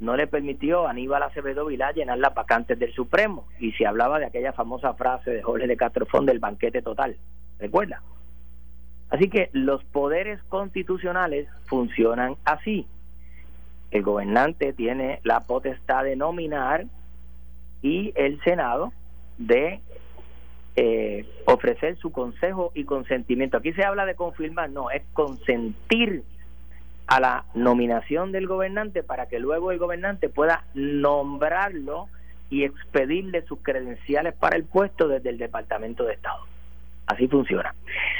no 0.00 0.16
le 0.16 0.26
permitió 0.26 0.86
a 0.86 0.90
Aníbal 0.90 1.22
Acevedo 1.22 1.66
Vilá 1.66 1.92
llenar 1.92 2.18
las 2.18 2.34
vacantes 2.34 2.78
del 2.78 2.92
Supremo 2.94 3.46
y 3.58 3.72
se 3.72 3.86
hablaba 3.86 4.18
de 4.18 4.26
aquella 4.26 4.52
famosa 4.52 4.94
frase 4.94 5.30
de 5.30 5.42
Jorge 5.42 5.66
de 5.66 5.76
Castrofón 5.76 6.26
del 6.26 6.38
banquete 6.38 6.82
total, 6.82 7.16
¿recuerda? 7.58 8.02
Así 9.10 9.28
que 9.28 9.50
los 9.52 9.82
poderes 9.84 10.40
constitucionales 10.44 11.48
funcionan 11.66 12.36
así. 12.44 12.86
El 13.90 14.02
gobernante 14.02 14.72
tiene 14.72 15.20
la 15.24 15.40
potestad 15.40 16.04
de 16.04 16.14
nominar 16.14 16.86
y 17.82 18.12
el 18.14 18.40
Senado 18.42 18.92
de 19.36 19.80
eh, 20.76 21.26
ofrecer 21.46 21.96
su 21.98 22.12
consejo 22.12 22.70
y 22.74 22.84
consentimiento. 22.84 23.56
Aquí 23.56 23.72
se 23.72 23.84
habla 23.84 24.06
de 24.06 24.14
confirmar, 24.14 24.70
no, 24.70 24.90
es 24.90 25.02
consentir 25.12 26.22
a 27.08 27.18
la 27.18 27.44
nominación 27.54 28.30
del 28.30 28.46
gobernante 28.46 29.02
para 29.02 29.26
que 29.26 29.40
luego 29.40 29.72
el 29.72 29.78
gobernante 29.78 30.28
pueda 30.28 30.64
nombrarlo 30.74 32.08
y 32.50 32.62
expedirle 32.62 33.42
sus 33.42 33.58
credenciales 33.62 34.34
para 34.34 34.56
el 34.56 34.64
puesto 34.64 35.08
desde 35.08 35.30
el 35.30 35.38
Departamento 35.38 36.04
de 36.04 36.14
Estado. 36.14 36.44
Así 37.10 37.26
funciona. 37.26 37.74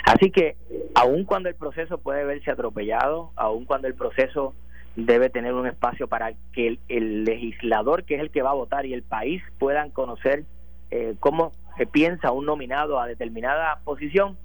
Así 0.04 0.32
que, 0.32 0.56
aun 0.96 1.24
cuando 1.24 1.48
el 1.48 1.54
proceso 1.54 1.98
puede 1.98 2.24
verse 2.24 2.50
atropellado, 2.50 3.30
aun 3.36 3.64
cuando 3.64 3.86
el 3.86 3.94
proceso 3.94 4.52
debe 4.96 5.30
tener 5.30 5.54
un 5.54 5.68
espacio 5.68 6.08
para 6.08 6.32
que 6.52 6.76
el, 6.88 7.24
legislador, 7.24 8.02
que 8.02 8.16
es 8.16 8.20
el 8.20 8.32
que 8.32 8.42
va 8.42 8.50
a 8.50 8.54
votar, 8.54 8.86
y 8.86 8.92
el 8.92 9.04
país 9.04 9.44
puedan 9.60 9.90
conocer 9.90 10.42
eh, 10.90 11.14
cómo 11.20 11.52
se 11.78 11.86
piensa 11.86 12.32
un 12.32 12.46
nominado 12.46 12.98
a 12.98 13.06
determinada 13.06 13.78
posición, 13.84 14.36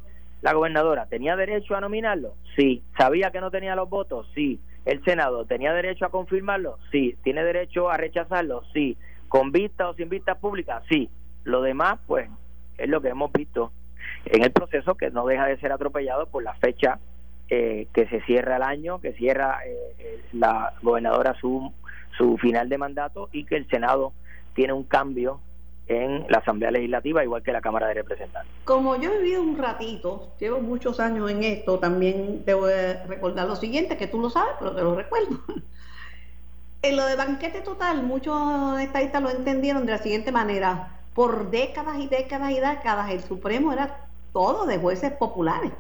la 0.44 0.54
gobernadora 0.54 1.08
tenía 1.08 1.36
derecho 1.36 1.76
a 1.76 1.82
nominarlo, 1.82 2.36
sí. 2.56 2.84
Sabía 3.00 3.32
que 3.32 3.42
no 3.42 3.50
tenía 3.50 3.76
los 3.76 3.90
votos, 3.90 4.30
sí. 4.36 4.60
El 4.86 5.04
Senado 5.04 5.46
tenía 5.46 5.74
derecho 5.74 6.06
a 6.06 6.12
confirmarlo, 6.12 6.78
sí. 6.92 7.18
Tiene 7.24 7.44
derecho 7.44 7.90
a 7.90 7.98
rechazarlo, 7.98 8.62
sí. 8.74 8.96
Con 9.28 9.52
vista 9.52 9.90
o 9.90 9.96
sin 9.96 10.08
vista 10.08 10.36
pública, 10.36 10.84
sí. 10.88 11.10
Lo 11.46 11.64
demás, 11.64 11.98
pues, 12.06 12.30
es 12.78 12.88
lo 12.88 13.02
que 13.02 13.10
hemos 13.10 13.32
visto 13.32 13.72
en 14.26 14.44
el 14.44 14.52
proceso 14.52 14.96
que 14.96 15.12
no 15.12 15.26
deja 15.26 15.46
de 15.46 15.58
ser 15.58 15.72
atropellado 15.72 16.28
por 16.28 16.44
la 16.44 16.54
fecha 16.56 17.00
eh, 17.50 17.88
que 17.94 18.08
se 18.08 18.22
cierra 18.22 18.58
el 18.58 18.64
año, 18.64 19.00
que 19.00 19.14
cierra 19.14 19.60
eh, 19.66 20.22
la 20.34 20.74
gobernadora 20.82 21.36
su, 21.40 21.72
su 22.18 22.38
final 22.38 22.70
de 22.70 22.78
mandato 22.78 23.30
y 23.32 23.46
que 23.46 23.56
el 23.56 23.68
Senado 23.70 24.14
tiene 24.56 24.74
un 24.74 24.84
cambio 24.84 25.40
en 25.88 26.26
la 26.30 26.40
Asamblea 26.40 26.72
Legislativa, 26.72 27.24
igual 27.24 27.44
que 27.44 27.52
la 27.52 27.62
Cámara 27.62 27.88
de 27.88 27.96
Representantes. 27.96 28.52
Como 28.64 28.96
yo 28.96 29.14
he 29.14 29.20
vivido 29.20 29.44
un 29.44 29.58
ratito, 29.58 30.34
llevo 30.40 30.60
muchos 30.60 31.00
años 31.00 31.30
en 31.30 31.44
esto, 31.44 31.78
también 31.78 32.44
te 32.44 32.56
voy 32.56 32.72
recordar 33.08 33.48
lo 33.48 33.56
siguiente, 33.56 33.98
que 33.98 34.08
tú 34.08 34.20
lo 34.20 34.30
sabes, 34.30 34.56
pero 34.58 34.76
te 34.76 34.82
lo 34.82 34.96
recuerdo. 34.96 35.40
En 36.82 36.98
lo 36.98 37.06
de 37.08 37.16
banquete 37.16 37.62
total, 37.62 38.04
muchos 38.04 38.80
estadistas 38.80 39.20
lo 39.20 39.32
entendieron 39.32 39.88
de 39.88 39.94
la 39.94 39.98
siguiente 39.98 40.32
manera. 40.32 41.00
Por 41.16 41.50
décadas 41.50 41.98
y 41.98 42.06
décadas 42.06 42.52
y 42.52 42.60
décadas, 42.60 43.10
el 43.10 43.22
Supremo 43.22 43.74
era 43.74 44.06
todo 44.36 44.66
de 44.66 44.78
jueces 44.78 45.14
populares. 45.14 45.72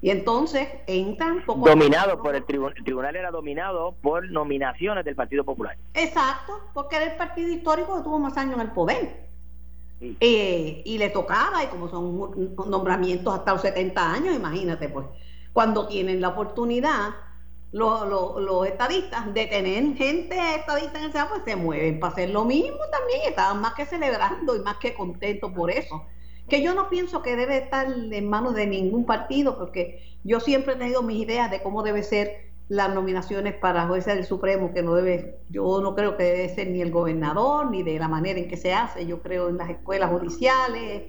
Y 0.00 0.10
entonces 0.10 0.68
entran 0.86 1.44
poco 1.44 1.68
dominado 1.68 2.22
por 2.22 2.36
el 2.36 2.44
tribunal, 2.44 2.74
el 2.78 2.84
tribunal 2.84 3.16
era 3.16 3.32
dominado 3.32 3.96
por 4.00 4.30
nominaciones 4.30 5.04
del 5.04 5.16
Partido 5.16 5.44
Popular. 5.44 5.76
Exacto, 5.92 6.60
porque 6.72 6.96
era 6.96 7.06
el 7.06 7.16
partido 7.16 7.48
histórico 7.48 7.96
que 7.96 8.04
tuvo 8.04 8.20
más 8.20 8.36
años 8.36 8.54
en 8.54 8.60
el 8.60 8.70
poder. 8.70 9.28
Eh, 10.00 10.82
y 10.86 10.98
le 10.98 11.10
tocaba, 11.10 11.64
y 11.64 11.66
como 11.66 11.88
son 11.88 12.46
nombramientos 12.70 13.34
hasta 13.34 13.52
los 13.52 13.62
70 13.62 14.12
años, 14.12 14.36
imagínate, 14.36 14.88
pues, 14.88 15.06
cuando 15.52 15.88
tienen 15.88 16.20
la 16.20 16.28
oportunidad, 16.28 17.10
los, 17.72 18.66
estadistas, 18.68 19.34
de 19.34 19.46
tener 19.46 19.96
gente 19.96 20.54
estadista 20.54 20.98
en 20.98 21.06
el 21.06 21.12
Senado, 21.12 21.30
pues 21.30 21.42
se 21.44 21.56
mueven 21.56 21.98
para 21.98 22.12
hacer 22.12 22.30
lo 22.30 22.44
mismo 22.44 22.78
también, 22.92 23.22
estaban 23.26 23.60
más 23.60 23.74
que 23.74 23.84
celebrando 23.84 24.54
y 24.54 24.60
más 24.60 24.76
que 24.76 24.94
contentos 24.94 25.52
por 25.52 25.72
eso. 25.72 26.06
Que 26.50 26.62
yo 26.62 26.74
no 26.74 26.90
pienso 26.90 27.22
que 27.22 27.36
debe 27.36 27.56
estar 27.56 27.86
en 27.90 28.28
manos 28.28 28.54
de 28.54 28.66
ningún 28.66 29.06
partido, 29.06 29.56
porque 29.56 30.02
yo 30.24 30.40
siempre 30.40 30.74
he 30.74 30.76
tenido 30.76 31.02
mis 31.02 31.22
ideas 31.22 31.50
de 31.50 31.62
cómo 31.62 31.82
debe 31.82 32.02
ser 32.02 32.50
las 32.68 32.94
nominaciones 32.94 33.54
para 33.54 33.88
jueces 33.88 34.14
del 34.14 34.24
Supremo, 34.24 34.72
que 34.72 34.82
no 34.82 34.94
debe, 34.94 35.38
yo 35.48 35.80
no 35.80 35.96
creo 35.96 36.16
que 36.16 36.22
debe 36.22 36.54
ser 36.54 36.68
ni 36.68 36.80
el 36.80 36.92
gobernador, 36.92 37.70
ni 37.70 37.82
de 37.82 37.98
la 37.98 38.06
manera 38.06 38.38
en 38.38 38.48
que 38.48 38.56
se 38.56 38.72
hace, 38.72 39.06
yo 39.06 39.22
creo 39.22 39.48
en 39.48 39.56
las 39.56 39.70
escuelas 39.70 40.10
judiciales, 40.10 41.02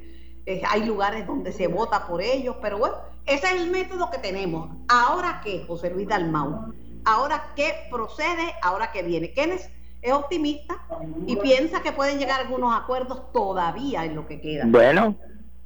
eh, 0.48 0.62
hay 0.67 0.86
lugares 0.86 1.27
donde 1.27 1.51
se 1.51 1.67
vota 1.67 2.07
por 2.07 2.21
ellos, 2.21 2.55
pero 2.62 2.79
bueno, 2.79 2.95
ese 3.27 3.45
es 3.48 3.62
el 3.62 3.69
método 3.69 4.10
que 4.10 4.17
tenemos. 4.17 4.69
Ahora 4.88 5.41
qué, 5.43 5.63
José 5.67 5.91
Luis 5.91 6.07
Dalmau, 6.07 6.74
ahora 7.05 7.51
qué 7.55 7.74
procede, 7.91 8.53
ahora 8.63 8.91
qué 8.91 9.03
viene. 9.03 9.31
Kenneth 9.31 9.69
es 10.01 10.13
optimista 10.13 10.81
y 11.27 11.36
piensa 11.36 11.83
que 11.83 11.91
pueden 11.91 12.17
llegar 12.17 12.41
algunos 12.41 12.75
acuerdos 12.75 13.31
todavía 13.31 14.03
en 14.03 14.15
lo 14.15 14.25
que 14.25 14.41
queda. 14.41 14.63
Bueno, 14.65 15.15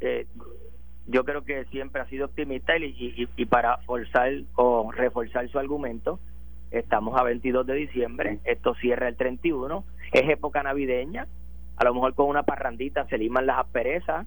eh, 0.01 0.27
yo 1.07 1.23
creo 1.23 1.43
que 1.43 1.65
siempre 1.65 2.01
ha 2.01 2.09
sido 2.09 2.25
optimista 2.25 2.77
y, 2.77 3.27
y, 3.35 3.45
para 3.45 3.77
forzar 3.79 4.31
o 4.55 4.91
reforzar 4.91 5.47
su 5.49 5.59
argumento, 5.59 6.19
estamos 6.71 7.19
a 7.19 7.23
22 7.23 7.65
de 7.67 7.75
diciembre, 7.75 8.39
esto 8.43 8.73
cierra 8.75 9.07
el 9.07 9.15
31, 9.15 9.83
es 10.11 10.29
época 10.29 10.63
navideña, 10.63 11.27
a 11.77 11.83
lo 11.83 11.93
mejor 11.93 12.15
con 12.15 12.27
una 12.27 12.43
parrandita 12.43 13.05
se 13.07 13.17
liman 13.17 13.45
las 13.45 13.59
asperezas 13.59 14.25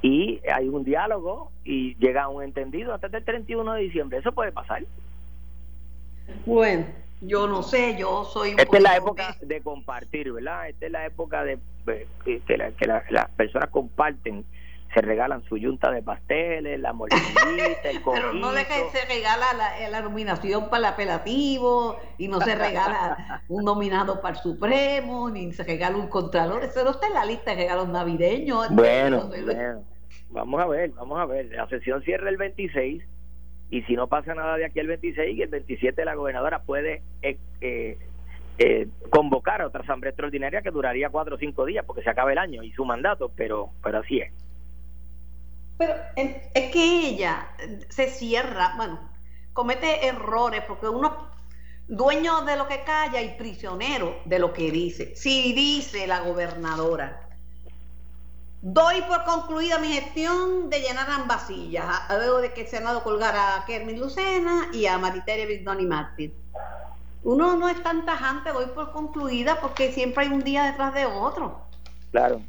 y 0.00 0.40
hay 0.50 0.68
un 0.68 0.84
diálogo 0.84 1.50
y 1.64 1.96
llega 1.96 2.24
a 2.24 2.28
un 2.28 2.42
entendido 2.42 2.94
antes 2.94 3.10
del 3.10 3.24
31 3.24 3.74
de 3.74 3.82
diciembre, 3.82 4.18
eso 4.18 4.32
puede 4.32 4.52
pasar. 4.52 4.84
Bueno, 6.46 6.86
yo 7.20 7.46
no 7.46 7.62
sé, 7.62 7.96
yo 7.98 8.24
soy... 8.24 8.50
Esta 8.56 8.76
es 8.76 8.82
la 8.82 8.96
época 8.96 9.36
de 9.40 9.60
compartir, 9.60 10.32
¿verdad? 10.32 10.68
Esta 10.68 10.86
es 10.86 10.92
la 10.92 11.06
época 11.06 11.44
de, 11.44 11.58
que, 12.24 12.40
que 12.40 12.86
las 12.86 13.30
personas 13.36 13.68
comparten 13.70 14.44
se 14.96 15.02
regalan 15.02 15.42
su 15.42 15.58
yunta 15.58 15.90
de 15.90 16.02
pasteles, 16.02 16.80
la 16.80 16.94
molesquita, 16.94 17.90
el 17.90 18.00
Pero 18.14 18.32
no 18.32 18.50
que 18.52 18.88
se 18.90 19.04
regala 19.06 19.44
la, 19.52 19.90
la, 19.90 20.00
nominación 20.00 20.70
para 20.70 20.78
el 20.78 20.84
apelativo 20.94 21.98
y 22.16 22.28
no 22.28 22.40
se 22.40 22.54
regala 22.54 23.42
un 23.48 23.66
nominado 23.66 24.22
para 24.22 24.36
el 24.36 24.42
Supremo, 24.42 25.28
ni 25.28 25.52
se 25.52 25.64
regala 25.64 25.98
un 25.98 26.08
contralor. 26.08 26.64
Eso 26.64 26.82
no 26.82 26.92
está 26.92 27.08
en 27.08 27.12
la 27.12 27.26
lista 27.26 27.50
de 27.50 27.58
regalos 27.58 27.90
navideños. 27.90 28.70
Bueno, 28.70 29.28
bueno. 29.28 29.84
vamos 30.30 30.62
a 30.62 30.66
ver, 30.66 30.90
vamos 30.92 31.20
a 31.20 31.26
ver. 31.26 31.44
La 31.52 31.68
sesión 31.68 32.02
cierra 32.02 32.30
el 32.30 32.38
26 32.38 33.04
y 33.68 33.82
si 33.82 33.96
no 33.96 34.06
pasa 34.06 34.34
nada 34.34 34.56
de 34.56 34.64
aquí 34.64 34.78
el 34.78 34.86
26 34.86 35.36
y 35.36 35.42
el 35.42 35.50
27 35.50 36.06
la 36.06 36.14
gobernadora 36.14 36.60
puede 36.60 37.02
eh, 37.20 37.36
eh, 37.60 37.98
eh, 38.56 38.88
convocar 39.10 39.60
a 39.60 39.66
otra 39.66 39.82
asamblea 39.82 40.08
extraordinaria 40.08 40.62
que 40.62 40.70
duraría 40.70 41.10
cuatro 41.10 41.34
o 41.34 41.38
cinco 41.38 41.66
días 41.66 41.84
porque 41.84 42.02
se 42.02 42.08
acaba 42.08 42.32
el 42.32 42.38
año 42.38 42.62
y 42.62 42.72
su 42.72 42.86
mandato, 42.86 43.30
pero, 43.36 43.68
pero 43.82 43.98
así 43.98 44.20
es. 44.20 44.45
Pero 45.78 45.94
es 46.16 46.70
que 46.70 47.08
ella 47.08 47.48
se 47.88 48.08
cierra, 48.08 48.74
bueno, 48.76 48.98
comete 49.52 50.06
errores 50.06 50.62
porque 50.66 50.88
uno 50.88 51.30
dueño 51.88 52.42
de 52.42 52.56
lo 52.56 52.66
que 52.66 52.82
calla 52.82 53.20
y 53.22 53.36
prisionero 53.36 54.20
de 54.24 54.38
lo 54.38 54.52
que 54.52 54.70
dice. 54.70 55.14
Si 55.16 55.52
dice 55.52 56.06
la 56.06 56.20
gobernadora, 56.20 57.28
doy 58.62 59.02
por 59.02 59.24
concluida 59.24 59.78
mi 59.78 59.88
gestión 59.88 60.70
de 60.70 60.80
llenar 60.80 61.08
ambas 61.10 61.46
sillas, 61.46 61.84
luego 62.08 62.40
de 62.40 62.52
que 62.52 62.62
el 62.62 62.68
Senado 62.68 63.02
colgara 63.02 63.56
a 63.56 63.64
Kermin 63.66 64.00
Lucena 64.00 64.68
y 64.72 64.86
a 64.86 64.98
Mariteria 64.98 65.46
Vigdoni 65.46 65.86
Martín. 65.86 66.34
Uno 67.22 67.56
no 67.56 67.68
es 67.68 67.82
tan 67.82 68.06
tajante, 68.06 68.52
doy 68.52 68.66
por 68.66 68.92
concluida, 68.92 69.60
porque 69.60 69.92
siempre 69.92 70.24
hay 70.24 70.32
un 70.32 70.42
día 70.42 70.64
detrás 70.64 70.94
de 70.94 71.06
otro. 71.06 71.60
Claro. 72.12 72.40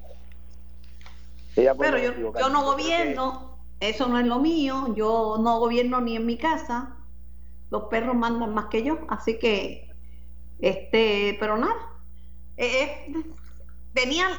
Pero 1.78 1.98
yo, 1.98 2.34
yo 2.40 2.50
no 2.50 2.64
gobierno, 2.64 3.58
eso 3.80 4.08
no 4.08 4.20
es 4.20 4.26
lo 4.28 4.40
mío, 4.40 4.94
yo 4.96 5.38
no 5.40 5.60
gobierno 5.60 6.02
ni 6.02 6.16
en 6.16 6.26
mi 6.26 6.38
casa, 6.38 6.96
los 7.72 7.86
perros 7.86 8.16
mandan 8.16 8.54
más 8.54 8.66
que 8.66 8.84
yo, 8.84 9.00
así 9.10 9.40
que, 9.40 9.90
este, 10.60 11.36
pero 11.40 11.58
nada, 11.58 11.76
eh, 12.58 13.08
eh, 13.08 13.26
tenían, 13.94 14.32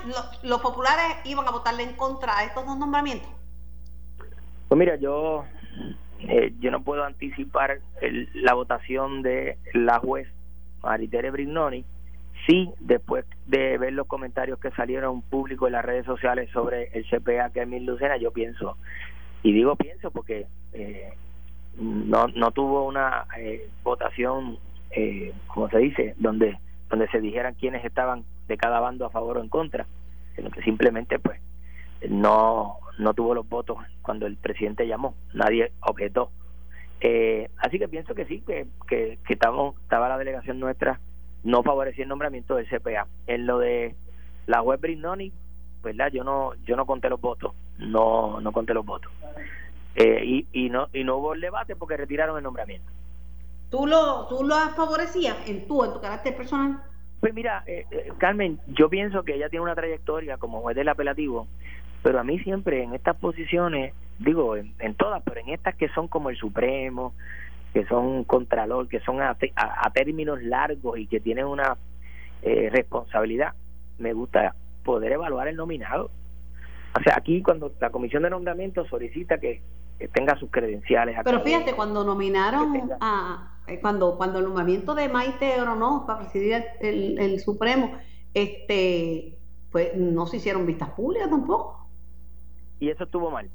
los 0.44 0.60
populares 0.60 1.16
iban 1.24 1.46
a 1.48 1.50
votarle 1.50 1.82
en 1.82 1.94
contra 1.94 2.38
a 2.38 2.44
estos 2.44 2.64
dos 2.64 2.78
nombramientos. 2.78 3.28
Pues 4.68 4.78
mira, 4.78 4.94
yo, 4.96 5.44
eh, 6.20 6.54
yo 6.60 6.70
no 6.70 6.82
puedo 6.82 7.02
anticipar 7.04 7.80
la 8.34 8.54
votación 8.54 9.22
de 9.22 9.58
la 9.72 9.98
juez 9.98 10.28
Maritere 10.82 11.32
Brignoni, 11.32 11.84
sí, 12.48 12.72
después 12.80 13.26
de 13.46 13.76
ver 13.78 13.92
los 13.92 14.06
comentarios 14.06 14.58
que 14.58 14.70
salieron 14.70 15.20
públicos 15.22 15.68
en 15.68 15.74
las 15.74 15.84
redes 15.84 16.06
sociales 16.06 16.50
sobre 16.50 16.88
el 16.94 17.04
CPA 17.04 17.50
que 17.50 17.62
es 17.62 17.68
Mil 17.68 17.84
Lucena, 17.84 18.16
yo 18.16 18.32
pienso, 18.32 18.76
y 19.42 19.52
digo 19.52 19.76
pienso 19.76 20.10
porque 20.10 20.46
eh, 20.72 21.12
no, 21.78 22.26
no 22.28 22.50
tuvo 22.50 22.86
una 22.86 23.26
eh, 23.38 23.68
votación, 23.84 24.58
eh, 24.90 25.32
como 25.46 25.68
se 25.68 25.78
dice, 25.78 26.14
donde, 26.18 26.58
donde 26.88 27.06
se 27.08 27.20
dijeran 27.20 27.54
quiénes 27.54 27.84
estaban 27.84 28.24
de 28.48 28.56
cada 28.56 28.80
bando 28.80 29.04
a 29.04 29.10
favor 29.10 29.36
o 29.36 29.42
en 29.42 29.50
contra, 29.50 29.86
sino 30.34 30.50
que 30.50 30.62
simplemente 30.62 31.18
pues 31.18 31.40
no, 32.08 32.78
no 32.98 33.12
tuvo 33.12 33.34
los 33.34 33.46
votos 33.46 33.76
cuando 34.00 34.26
el 34.26 34.36
presidente 34.36 34.86
llamó, 34.86 35.14
nadie 35.34 35.72
objetó. 35.80 36.30
Eh, 37.00 37.50
así 37.58 37.78
que 37.78 37.88
pienso 37.88 38.14
que 38.14 38.24
sí, 38.24 38.42
que, 38.46 38.66
que, 38.88 39.18
que 39.24 39.34
estamos, 39.34 39.76
estaba 39.82 40.08
la 40.08 40.18
delegación 40.18 40.58
nuestra 40.58 40.98
no 41.44 41.62
favorecía 41.62 42.04
el 42.04 42.08
nombramiento 42.08 42.56
del 42.56 42.68
CPA. 42.68 43.06
En 43.26 43.46
lo 43.46 43.58
de 43.58 43.94
la 44.46 44.62
web 44.62 44.80
Brignoni, 44.80 45.32
¿verdad? 45.82 46.10
Yo 46.12 46.24
no, 46.24 46.54
yo 46.64 46.76
no 46.76 46.86
conté 46.86 47.08
los 47.08 47.20
votos, 47.20 47.54
no, 47.78 48.40
no 48.40 48.52
conté 48.52 48.74
los 48.74 48.84
votos. 48.84 49.12
Eh, 49.94 50.22
y, 50.24 50.46
y, 50.52 50.70
no, 50.70 50.88
y 50.92 51.04
no 51.04 51.16
hubo 51.16 51.34
el 51.34 51.40
debate 51.40 51.76
porque 51.76 51.96
retiraron 51.96 52.36
el 52.36 52.44
nombramiento. 52.44 52.90
¿Tú 53.70 53.86
lo, 53.86 54.26
tú 54.28 54.44
lo 54.44 54.54
favorecías 54.76 55.36
en 55.48 55.66
tu, 55.66 55.84
en 55.84 55.92
tu 55.92 56.00
carácter 56.00 56.36
personal? 56.36 56.82
Pues 57.20 57.34
mira, 57.34 57.64
eh, 57.66 57.84
eh, 57.90 58.12
Carmen, 58.18 58.60
yo 58.68 58.88
pienso 58.88 59.24
que 59.24 59.34
ella 59.34 59.48
tiene 59.48 59.64
una 59.64 59.74
trayectoria 59.74 60.38
como 60.38 60.60
juez 60.60 60.76
del 60.76 60.88
apelativo, 60.88 61.48
pero 62.02 62.20
a 62.20 62.24
mí 62.24 62.38
siempre 62.40 62.82
en 62.82 62.94
estas 62.94 63.16
posiciones, 63.16 63.92
digo, 64.18 64.56
en, 64.56 64.94
todas, 64.94 65.22
pero 65.24 65.40
en 65.40 65.48
estas 65.48 65.74
que 65.74 65.88
son 65.88 66.06
como 66.08 66.30
el 66.30 66.36
Supremo, 66.36 67.14
que 67.72 67.84
son 67.86 68.24
Contralor, 68.24 68.88
que 68.88 69.00
son 69.00 69.20
a, 69.20 69.36
términos 69.92 70.42
largos 70.42 70.98
y 70.98 71.06
que 71.06 71.20
tienen 71.20 71.46
una 71.46 71.76
responsabilidad, 72.42 73.54
me 73.98 74.12
gusta 74.12 74.54
poder 74.84 75.12
evaluar 75.12 75.48
el 75.48 75.56
nominado. 75.56 76.10
O 76.98 77.02
sea, 77.02 77.14
aquí 77.16 77.42
cuando 77.42 77.72
la 77.80 77.90
comisión 77.90 78.22
de 78.22 78.30
nombramiento 78.30 78.86
solicita 78.86 79.38
que 79.38 79.60
que 79.98 80.08
tenga 80.08 80.38
sus 80.38 80.50
credenciales. 80.50 81.16
Pero 81.24 81.40
fíjate, 81.40 81.74
cuando 81.74 82.04
nominaron 82.04 82.92
a, 83.00 83.58
eh, 83.66 83.80
cuando, 83.80 84.16
cuando 84.16 84.38
el 84.38 84.44
nombramiento 84.44 84.94
de 84.94 85.08
Maite 85.08 85.60
Oronoz 85.60 86.04
para 86.06 86.20
presidir 86.20 86.64
el, 86.80 87.18
el, 87.18 87.40
Supremo, 87.40 87.98
este, 88.32 89.36
pues 89.72 89.96
no 89.96 90.26
se 90.26 90.36
hicieron 90.36 90.66
vistas 90.66 90.90
públicas 90.90 91.28
tampoco. 91.28 91.88
Y 92.78 92.90
eso 92.90 93.04
estuvo 93.04 93.30
mal. 93.30 93.50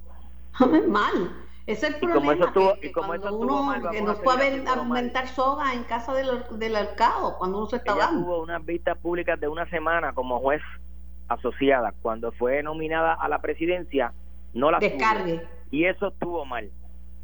mal. 0.89 1.31
Es 1.65 1.81
el 1.83 1.95
problema. 1.95 2.51
que, 2.81 2.91
cuando 2.91 3.37
uno 3.37 3.73
que 3.91 4.01
no 4.01 4.15
puede 4.15 4.67
aumentar 4.67 5.27
soga 5.27 5.73
en 5.73 5.83
casa 5.85 6.13
del, 6.13 6.43
del 6.51 6.75
alcado 6.75 7.37
cuando 7.37 7.59
uno 7.59 7.67
se 7.67 7.77
está 7.77 7.93
Ella 7.93 8.05
dando. 8.07 8.25
Tuvo 8.25 8.43
unas 8.43 8.65
vistas 8.65 8.97
públicas 8.97 9.39
de 9.39 9.47
una 9.47 9.69
semana 9.69 10.13
como 10.13 10.39
juez 10.39 10.61
asociada. 11.29 11.93
Cuando 12.01 12.31
fue 12.33 12.61
nominada 12.63 13.13
a 13.13 13.29
la 13.29 13.39
presidencia, 13.39 14.13
no 14.53 14.71
la 14.71 14.79
Descargue. 14.79 15.47
Y 15.71 15.85
eso 15.85 16.09
estuvo 16.09 16.45
mal. 16.45 16.69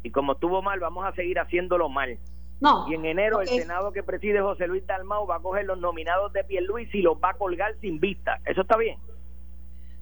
Y 0.02 0.10
como 0.10 0.32
estuvo 0.32 0.62
mal, 0.62 0.80
vamos 0.80 1.04
a 1.04 1.12
seguir 1.12 1.38
haciéndolo 1.38 1.88
mal. 1.88 2.18
No, 2.60 2.86
y 2.88 2.94
en 2.94 3.06
enero 3.06 3.40
el 3.40 3.48
Senado 3.48 3.90
que 3.90 4.02
preside 4.02 4.40
José 4.40 4.66
Luis 4.66 4.86
Dalmau 4.86 5.26
va 5.26 5.36
a 5.36 5.40
coger 5.40 5.64
los 5.64 5.78
nominados 5.78 6.30
de 6.34 6.44
Pierluisi 6.44 6.98
y 6.98 7.02
los 7.02 7.16
va 7.16 7.30
a 7.30 7.34
colgar 7.34 7.74
sin 7.80 8.00
vista. 8.00 8.38
¿Eso 8.44 8.62
está 8.62 8.76
bien? 8.76 8.98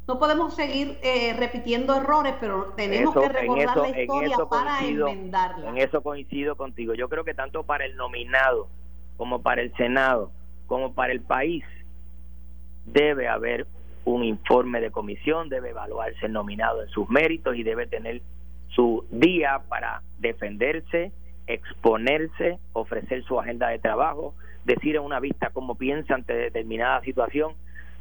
No 0.09 0.19
podemos 0.19 0.57
seguir 0.57 0.97
eh, 1.03 1.35
repitiendo 1.39 1.95
errores, 1.95 2.35
pero 2.41 2.73
tenemos 2.75 3.15
que 3.15 3.29
recordar 3.29 3.77
la 3.77 4.01
historia 4.01 4.37
para 4.49 4.81
enmendarla. 4.83 5.69
En 5.69 5.77
eso 5.77 6.03
coincido 6.03 6.57
contigo. 6.57 6.95
Yo 6.95 7.11
creo 7.11 7.25
que 7.25 7.35
tanto 7.35 7.63
para 7.65 7.85
el 7.85 7.95
nominado 7.95 8.69
como 9.19 9.43
para 9.43 9.61
el 9.61 9.71
Senado, 9.77 10.31
como 10.67 10.95
para 10.95 11.13
el 11.13 11.21
país, 11.21 11.63
debe 12.87 13.29
haber 13.29 13.67
un 14.07 14.25
informe 14.25 14.81
de 14.81 14.91
comisión, 14.91 15.51
debe 15.51 15.71
evaluarse 15.71 16.25
el 16.25 16.33
nominado 16.33 16.83
en 16.83 16.89
sus 16.89 17.07
méritos 17.11 17.55
y 17.57 17.63
debe 17.63 17.87
tener 17.87 18.23
su 18.69 19.05
día 19.11 19.61
para 19.69 20.01
defenderse, 20.21 21.13
exponerse, 21.47 22.59
ofrecer 22.73 23.25
su 23.25 23.39
agenda 23.39 23.69
de 23.69 23.79
trabajo, 23.79 24.35
decir 24.65 24.97
en 24.97 25.03
una 25.03 25.21
vista 25.21 25.51
cómo 25.51 25.75
piensa 25.75 26.15
ante 26.15 26.33
determinada 26.33 27.03
situación. 27.03 27.53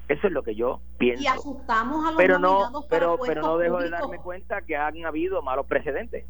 Eso 0.08 0.28
es 0.28 0.34
lo 0.34 0.43
que 0.43 0.56
yo 0.56 0.80
pienso. 0.98 1.24
Y 1.24 1.28
ajustamos 1.28 2.06
a 2.06 2.12
los 2.12 2.17
pero 2.17 2.39
no, 2.39 2.86
pero, 2.89 3.17
pero 3.24 3.41
no 3.41 3.58
dejo 3.58 3.80
de 3.80 3.89
darme 3.89 4.20
cuenta 4.20 4.62
que 4.62 4.78
han 4.78 5.06
habido 5.06 5.41
malos 5.41 5.65
precedentes. 5.65 6.26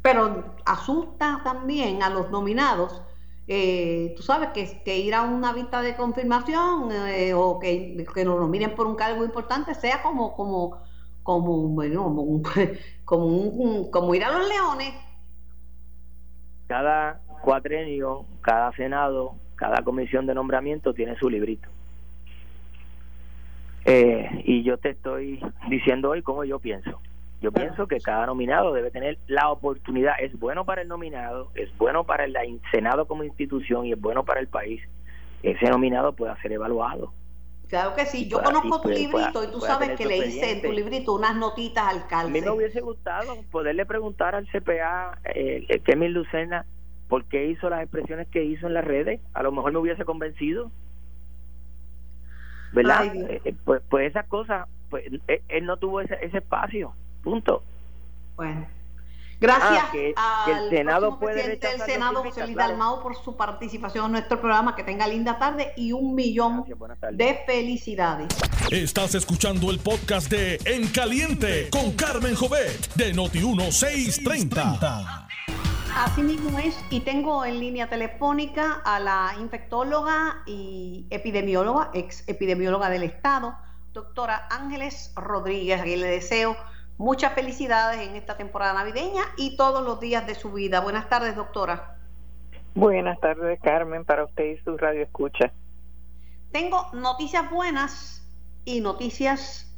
Pero 0.00 0.54
asusta 0.64 1.42
también 1.44 2.02
a 2.02 2.08
los 2.08 2.30
nominados 2.30 3.02
eh, 3.48 4.12
tú 4.16 4.24
sabes 4.24 4.48
que, 4.48 4.82
que, 4.84 4.98
ir 4.98 5.14
a 5.14 5.22
una 5.22 5.52
vista 5.52 5.80
de 5.80 5.94
confirmación 5.94 6.90
eh, 6.90 7.32
o 7.32 7.60
que, 7.60 8.04
que, 8.12 8.24
nos 8.24 8.40
nominen 8.40 8.74
por 8.74 8.88
un 8.88 8.96
cargo 8.96 9.24
importante 9.24 9.72
sea 9.74 10.02
como 10.02 10.34
como 10.34 10.82
como 11.22 11.68
bueno 11.68 12.02
como, 12.02 12.42
como, 13.04 13.24
un, 13.24 13.88
como 13.92 14.14
ir 14.16 14.24
a 14.24 14.36
los 14.36 14.48
leones 14.48 14.94
cada 16.66 17.20
cuatrenio 17.40 18.26
cada 18.40 18.72
senado 18.72 19.36
cada 19.54 19.84
comisión 19.84 20.26
de 20.26 20.34
nombramiento 20.34 20.92
tiene 20.92 21.16
su 21.16 21.30
librito 21.30 21.68
eh, 23.86 24.42
y 24.44 24.62
yo 24.62 24.76
te 24.78 24.90
estoy 24.90 25.40
diciendo 25.68 26.10
hoy 26.10 26.22
cómo 26.22 26.44
yo 26.44 26.58
pienso 26.58 27.00
yo 27.40 27.52
pienso 27.52 27.86
que 27.86 28.00
cada 28.00 28.26
nominado 28.26 28.72
debe 28.72 28.90
tener 28.90 29.18
la 29.26 29.50
oportunidad. 29.50 30.14
Es 30.20 30.38
bueno 30.38 30.64
para 30.64 30.82
el 30.82 30.88
nominado, 30.88 31.50
es 31.54 31.68
bueno 31.76 32.04
para 32.04 32.24
el 32.24 32.34
Senado 32.70 33.06
como 33.06 33.24
institución 33.24 33.86
y 33.86 33.92
es 33.92 34.00
bueno 34.00 34.24
para 34.24 34.40
el 34.40 34.48
país. 34.48 34.82
Ese 35.42 35.68
nominado 35.68 36.14
pueda 36.14 36.40
ser 36.40 36.52
evaluado. 36.52 37.12
Claro 37.68 37.94
que 37.94 38.06
sí. 38.06 38.28
Yo 38.28 38.42
conozco 38.42 38.80
tu 38.80 38.88
librito 38.88 39.44
y 39.44 39.50
tú 39.50 39.60
sabes 39.60 39.96
que 39.98 40.06
le 40.06 40.18
hice 40.18 40.52
en 40.52 40.62
tu 40.62 40.72
librito 40.72 41.14
unas 41.14 41.36
notitas 41.36 41.84
al 41.86 42.06
calce. 42.06 42.26
A 42.26 42.32
mí 42.32 42.40
me 42.40 42.50
hubiese 42.50 42.80
gustado 42.80 43.36
poderle 43.50 43.84
preguntar 43.84 44.34
al 44.34 44.46
CPA, 44.46 45.18
eh, 45.24 45.80
Kemil 45.84 46.12
Lucena, 46.12 46.64
por 47.08 47.24
qué 47.26 47.46
hizo 47.46 47.68
las 47.68 47.82
expresiones 47.82 48.28
que 48.28 48.44
hizo 48.44 48.66
en 48.66 48.74
las 48.74 48.84
redes. 48.84 49.20
A 49.34 49.42
lo 49.42 49.52
mejor 49.52 49.72
me 49.72 49.78
hubiese 49.78 50.04
convencido. 50.04 50.70
¿Verdad? 52.72 53.14
Eh, 53.14 53.40
eh, 53.44 53.54
pues, 53.64 53.82
pues 53.88 54.10
esas 54.10 54.26
cosas, 54.26 54.66
pues, 54.90 55.04
eh, 55.28 55.42
él 55.48 55.66
no 55.66 55.76
tuvo 55.76 56.00
ese, 56.00 56.16
ese 56.22 56.38
espacio. 56.38 56.94
Punto. 57.22 57.62
Bueno. 58.36 58.66
Gracias 59.38 59.84
ah, 60.16 60.46
al 60.46 60.64
el 60.64 60.70
Senado 60.70 61.18
presidente 61.18 61.68
del 61.68 61.82
Senado, 61.82 62.22
José 62.22 62.44
Luis 62.44 62.56
Dalmao, 62.56 63.02
por 63.02 63.14
su 63.16 63.36
participación 63.36 64.06
en 64.06 64.12
nuestro 64.12 64.40
programa. 64.40 64.74
Que 64.74 64.82
tenga 64.82 65.06
linda 65.06 65.38
tarde 65.38 65.74
y 65.76 65.92
un 65.92 66.14
millón 66.14 66.64
de 67.12 67.40
felicidades. 67.44 68.28
Estás 68.70 69.14
escuchando 69.14 69.70
el 69.70 69.78
podcast 69.78 70.30
de 70.30 70.58
En 70.64 70.88
Caliente 70.88 71.68
con 71.70 71.92
Carmen 71.92 72.34
Jovet 72.34 72.94
de 72.94 73.14
Noti1630. 73.14 75.26
Así 75.96 76.22
mismo 76.22 76.58
es, 76.58 76.78
y 76.90 77.00
tengo 77.00 77.44
en 77.44 77.58
línea 77.58 77.88
telefónica 77.88 78.82
a 78.84 79.00
la 79.00 79.34
infectóloga 79.40 80.42
y 80.46 81.06
epidemióloga, 81.10 81.90
ex 81.94 82.28
epidemióloga 82.28 82.90
del 82.90 83.02
Estado, 83.02 83.56
doctora 83.94 84.46
Ángeles 84.50 85.12
Rodríguez, 85.16 85.80
a 85.80 85.84
quien 85.84 86.00
le 86.02 86.08
deseo 86.08 86.56
Muchas 86.98 87.34
felicidades 87.34 88.08
en 88.08 88.16
esta 88.16 88.38
temporada 88.38 88.72
navideña 88.72 89.22
y 89.36 89.56
todos 89.56 89.84
los 89.84 90.00
días 90.00 90.26
de 90.26 90.34
su 90.34 90.50
vida. 90.52 90.80
Buenas 90.80 91.10
tardes, 91.10 91.36
doctora. 91.36 91.98
Buenas 92.74 93.20
tardes, 93.20 93.60
Carmen, 93.60 94.04
para 94.06 94.24
usted 94.24 94.44
y 94.44 94.58
su 94.58 94.78
radio 94.78 95.02
escucha. 95.02 95.52
Tengo 96.52 96.86
noticias 96.94 97.50
buenas 97.50 98.26
y 98.64 98.80
noticias 98.80 99.70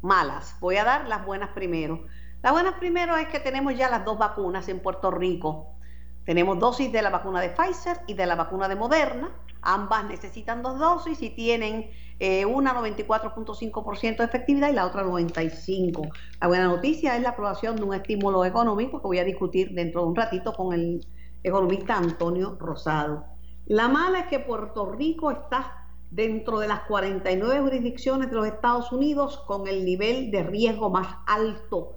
malas. 0.00 0.56
Voy 0.60 0.76
a 0.76 0.84
dar 0.84 1.06
las 1.06 1.26
buenas 1.26 1.50
primero. 1.50 2.06
Las 2.42 2.52
buenas 2.52 2.74
primero 2.74 3.16
es 3.16 3.28
que 3.28 3.40
tenemos 3.40 3.76
ya 3.76 3.90
las 3.90 4.04
dos 4.04 4.18
vacunas 4.18 4.68
en 4.68 4.80
Puerto 4.80 5.10
Rico. 5.10 5.72
Tenemos 6.24 6.58
dosis 6.58 6.92
de 6.92 7.02
la 7.02 7.10
vacuna 7.10 7.40
de 7.40 7.50
Pfizer 7.50 8.00
y 8.06 8.14
de 8.14 8.26
la 8.26 8.34
vacuna 8.34 8.68
de 8.68 8.76
Moderna. 8.76 9.30
Ambas 9.62 10.04
necesitan 10.04 10.62
dos 10.62 10.78
dosis 10.78 11.22
y 11.22 11.30
tienen 11.30 11.90
eh, 12.18 12.44
una 12.44 12.74
94.5% 12.74 14.16
de 14.18 14.24
efectividad 14.24 14.70
y 14.70 14.74
la 14.74 14.86
otra 14.86 15.04
95%. 15.04 16.10
La 16.40 16.48
buena 16.48 16.64
noticia 16.66 17.16
es 17.16 17.22
la 17.22 17.30
aprobación 17.30 17.76
de 17.76 17.82
un 17.82 17.94
estímulo 17.94 18.44
económico 18.44 19.00
que 19.00 19.06
voy 19.06 19.18
a 19.18 19.24
discutir 19.24 19.72
dentro 19.72 20.02
de 20.02 20.08
un 20.08 20.16
ratito 20.16 20.52
con 20.52 20.72
el 20.72 21.06
economista 21.42 21.96
Antonio 21.96 22.56
Rosado. 22.60 23.24
La 23.66 23.88
mala 23.88 24.20
es 24.20 24.26
que 24.26 24.38
Puerto 24.38 24.92
Rico 24.92 25.30
está 25.30 25.86
dentro 26.10 26.60
de 26.60 26.68
las 26.68 26.82
49 26.82 27.60
jurisdicciones 27.60 28.30
de 28.30 28.36
los 28.36 28.46
Estados 28.46 28.92
Unidos 28.92 29.38
con 29.46 29.66
el 29.66 29.84
nivel 29.84 30.30
de 30.30 30.44
riesgo 30.44 30.90
más 30.90 31.16
alto 31.26 31.96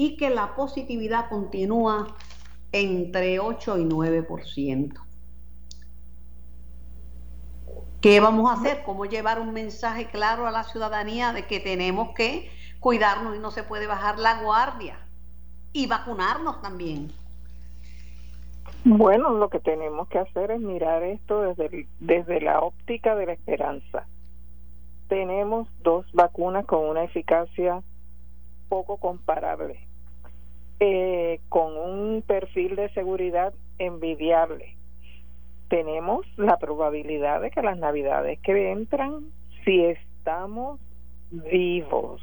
y 0.00 0.16
que 0.16 0.30
la 0.30 0.54
positividad 0.54 1.28
continúa 1.28 2.06
entre 2.72 3.38
8 3.38 3.76
y 3.76 3.84
9%. 3.84 4.98
¿Qué 8.00 8.18
vamos 8.18 8.50
a 8.50 8.54
hacer? 8.54 8.82
¿Cómo 8.82 9.04
llevar 9.04 9.38
un 9.40 9.52
mensaje 9.52 10.06
claro 10.06 10.46
a 10.46 10.52
la 10.52 10.64
ciudadanía 10.64 11.34
de 11.34 11.46
que 11.46 11.60
tenemos 11.60 12.14
que 12.14 12.50
cuidarnos 12.80 13.36
y 13.36 13.40
no 13.40 13.50
se 13.50 13.62
puede 13.62 13.86
bajar 13.86 14.18
la 14.18 14.42
guardia? 14.42 14.96
Y 15.74 15.86
vacunarnos 15.86 16.62
también. 16.62 17.12
Bueno, 18.84 19.34
lo 19.34 19.50
que 19.50 19.60
tenemos 19.60 20.08
que 20.08 20.18
hacer 20.18 20.50
es 20.50 20.60
mirar 20.62 21.02
esto 21.02 21.42
desde, 21.42 21.86
desde 21.98 22.40
la 22.40 22.60
óptica 22.60 23.14
de 23.16 23.26
la 23.26 23.32
esperanza. 23.34 24.06
Tenemos 25.08 25.68
dos 25.82 26.10
vacunas 26.14 26.64
con 26.64 26.88
una 26.88 27.04
eficacia 27.04 27.82
poco 28.70 28.96
comparable 28.96 29.89
eh, 30.80 31.40
con 31.50 31.76
un 31.76 32.22
perfil 32.22 32.74
de 32.74 32.88
seguridad 32.90 33.52
envidiable. 33.78 34.76
Tenemos 35.68 36.26
la 36.36 36.56
probabilidad 36.56 37.42
de 37.42 37.50
que 37.50 37.62
las 37.62 37.78
navidades 37.78 38.40
que 38.40 38.72
entran, 38.72 39.26
si 39.64 39.84
estamos 39.84 40.80
vivos, 41.30 42.22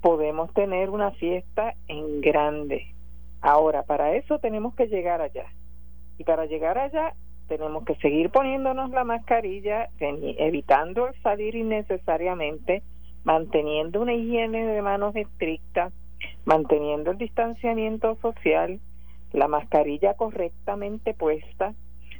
podemos 0.00 0.52
tener 0.54 0.88
una 0.88 1.10
fiesta 1.12 1.74
en 1.88 2.20
grande. 2.20 2.86
Ahora, 3.40 3.82
para 3.82 4.14
eso 4.14 4.38
tenemos 4.38 4.74
que 4.76 4.86
llegar 4.86 5.20
allá. 5.20 5.46
Y 6.18 6.24
para 6.24 6.46
llegar 6.46 6.78
allá 6.78 7.12
tenemos 7.48 7.84
que 7.84 7.96
seguir 7.96 8.30
poniéndonos 8.30 8.90
la 8.90 9.04
mascarilla, 9.04 9.88
evitando 9.98 11.08
salir 11.22 11.54
innecesariamente, 11.54 12.82
manteniendo 13.24 14.00
una 14.00 14.14
higiene 14.14 14.64
de 14.64 14.80
manos 14.80 15.14
estricta, 15.16 15.90
manteniendo 16.44 17.10
el 17.10 17.18
distanciamiento 17.18 18.16
social, 18.22 18.80
la 19.32 19.48
mascarilla 19.48 20.14
correctamente 20.14 21.14
puesta, 21.14 21.74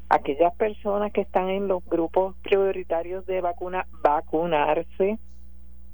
aquellas 0.09 0.55
personas 0.57 1.13
que 1.13 1.23
están 1.23 1.49
en 1.49 1.69
los 1.69 1.85
grupos 1.87 2.37
prioritarios 2.43 3.27
de 3.27 3.41
vacuna, 3.41 3.87
vacunarse. 4.03 5.19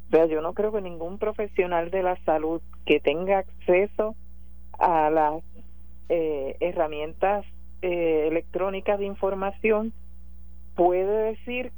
O 0.08 0.10
sea, 0.10 0.26
yo 0.26 0.40
no 0.42 0.54
creo 0.54 0.72
que 0.72 0.80
ningún 0.80 1.18
profesional 1.18 1.90
de 1.90 2.02
la 2.02 2.16
salud 2.24 2.60
que 2.86 3.00
tenga 3.00 3.38
acceso 3.38 4.14
a 4.78 5.10
las 5.10 5.42
eh, 6.08 6.56
herramientas 6.60 7.44
eh, 7.82 8.26
electrónicas 8.28 8.98
de 8.98 9.06
información 9.06 9.92
puede 10.74 11.30
decir 11.30 11.72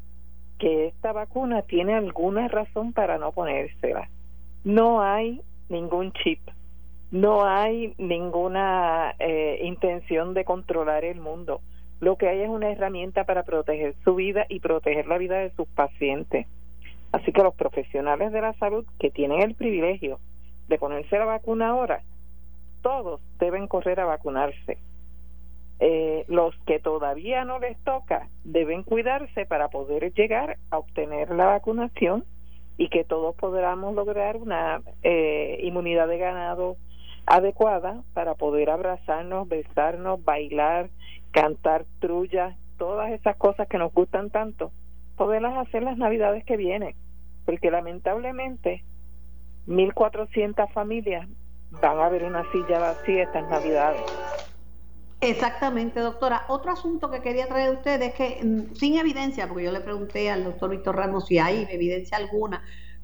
que 0.58 0.86
esta 0.86 1.12
vacuna 1.12 1.62
tiene 1.62 1.94
alguna 1.94 2.48
razón 2.48 2.92
para 2.92 3.18
no 3.18 3.32
ponérsela. 3.32 4.08
No 4.62 5.02
hay 5.02 5.42
ningún 5.70 6.12
chip, 6.12 6.40
no 7.10 7.44
hay 7.44 7.94
ninguna 7.98 9.14
eh, 9.18 9.60
intención 9.62 10.34
de 10.34 10.44
controlar 10.44 11.04
el 11.04 11.20
mundo. 11.20 11.60
Lo 12.00 12.16
que 12.16 12.28
hay 12.28 12.40
es 12.40 12.48
una 12.48 12.70
herramienta 12.70 13.24
para 13.24 13.42
proteger 13.42 13.94
su 14.04 14.14
vida 14.14 14.46
y 14.48 14.60
proteger 14.60 15.06
la 15.06 15.18
vida 15.18 15.38
de 15.38 15.50
sus 15.50 15.68
pacientes. 15.68 16.46
Así 17.12 17.32
que 17.32 17.42
los 17.42 17.54
profesionales 17.54 18.32
de 18.32 18.40
la 18.40 18.52
salud 18.54 18.86
que 18.98 19.10
tienen 19.10 19.42
el 19.42 19.54
privilegio 19.54 20.20
de 20.68 20.78
ponerse 20.78 21.18
la 21.18 21.24
vacuna 21.24 21.70
ahora, 21.70 22.02
todos 22.82 23.20
deben 23.40 23.66
correr 23.66 23.98
a 24.00 24.04
vacunarse. 24.06 24.78
Eh, 25.80 26.24
los 26.28 26.54
que 26.66 26.78
todavía 26.78 27.44
no 27.44 27.58
les 27.58 27.76
toca 27.84 28.28
deben 28.44 28.82
cuidarse 28.82 29.46
para 29.46 29.68
poder 29.68 30.12
llegar 30.12 30.58
a 30.70 30.78
obtener 30.78 31.30
la 31.30 31.46
vacunación 31.46 32.24
y 32.80 32.88
que 32.88 33.04
todos 33.04 33.36
podamos 33.36 33.94
lograr 33.94 34.38
una 34.38 34.80
eh, 35.02 35.60
inmunidad 35.62 36.08
de 36.08 36.16
ganado 36.16 36.78
adecuada 37.26 38.00
para 38.14 38.36
poder 38.36 38.70
abrazarnos, 38.70 39.46
besarnos, 39.46 40.24
bailar, 40.24 40.88
cantar 41.30 41.84
trullas, 41.98 42.56
todas 42.78 43.12
esas 43.12 43.36
cosas 43.36 43.68
que 43.68 43.76
nos 43.76 43.92
gustan 43.92 44.30
tanto, 44.30 44.72
poderlas 45.18 45.58
hacer 45.58 45.82
las 45.82 45.98
navidades 45.98 46.42
que 46.46 46.56
vienen, 46.56 46.94
porque 47.44 47.70
lamentablemente 47.70 48.82
1.400 49.66 50.72
familias 50.72 51.28
van 51.82 51.98
a 51.98 52.08
ver 52.08 52.24
una 52.24 52.50
silla 52.50 52.78
vacía 52.78 53.24
estas 53.24 53.46
navidades. 53.50 54.00
Exactamente, 55.22 56.00
doctora. 56.00 56.46
Otro 56.48 56.72
asunto 56.72 57.10
que 57.10 57.20
quería 57.20 57.46
traer 57.46 57.68
a 57.68 57.72
ustedes 57.72 58.08
es 58.08 58.14
que, 58.14 58.40
mm, 58.42 58.74
sin 58.74 58.96
evidencia, 58.98 59.46
porque 59.48 59.64
yo 59.64 59.72
le 59.72 59.80
pregunté 59.82 60.30
al 60.30 60.44
doctor 60.44 60.70
Víctor 60.70 60.96
Ramos 60.96 61.26
si 61.26 61.38
hay 61.38 61.66
evidencia 61.70 62.16
alguna, 62.16 62.62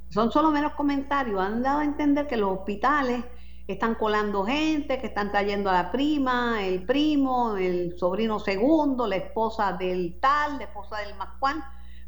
son 0.09 0.33
solo 0.33 0.51
menos 0.51 0.73
comentarios, 0.73 1.41
han 1.41 1.63
dado 1.63 1.81
a 1.81 1.85
entender 1.85 2.27
que 2.27 2.37
los 2.39 2.53
hospitales 2.59 3.23
están 3.67 3.97
colando 3.97 4.45
gente, 4.45 4.99
que 5.01 5.09
están 5.09 5.31
trayendo 5.31 5.69
a 5.69 5.75
la 5.75 5.91
prima, 5.93 6.65
el 6.65 6.87
primo, 6.87 7.57
el 7.57 7.99
sobrino 7.99 8.39
segundo, 8.39 9.07
la 9.07 9.17
esposa 9.17 9.73
del 9.75 10.19
tal, 10.21 10.59
la 10.59 10.65
esposa 10.65 10.99
del 11.01 11.17
mascuán, 11.17 11.63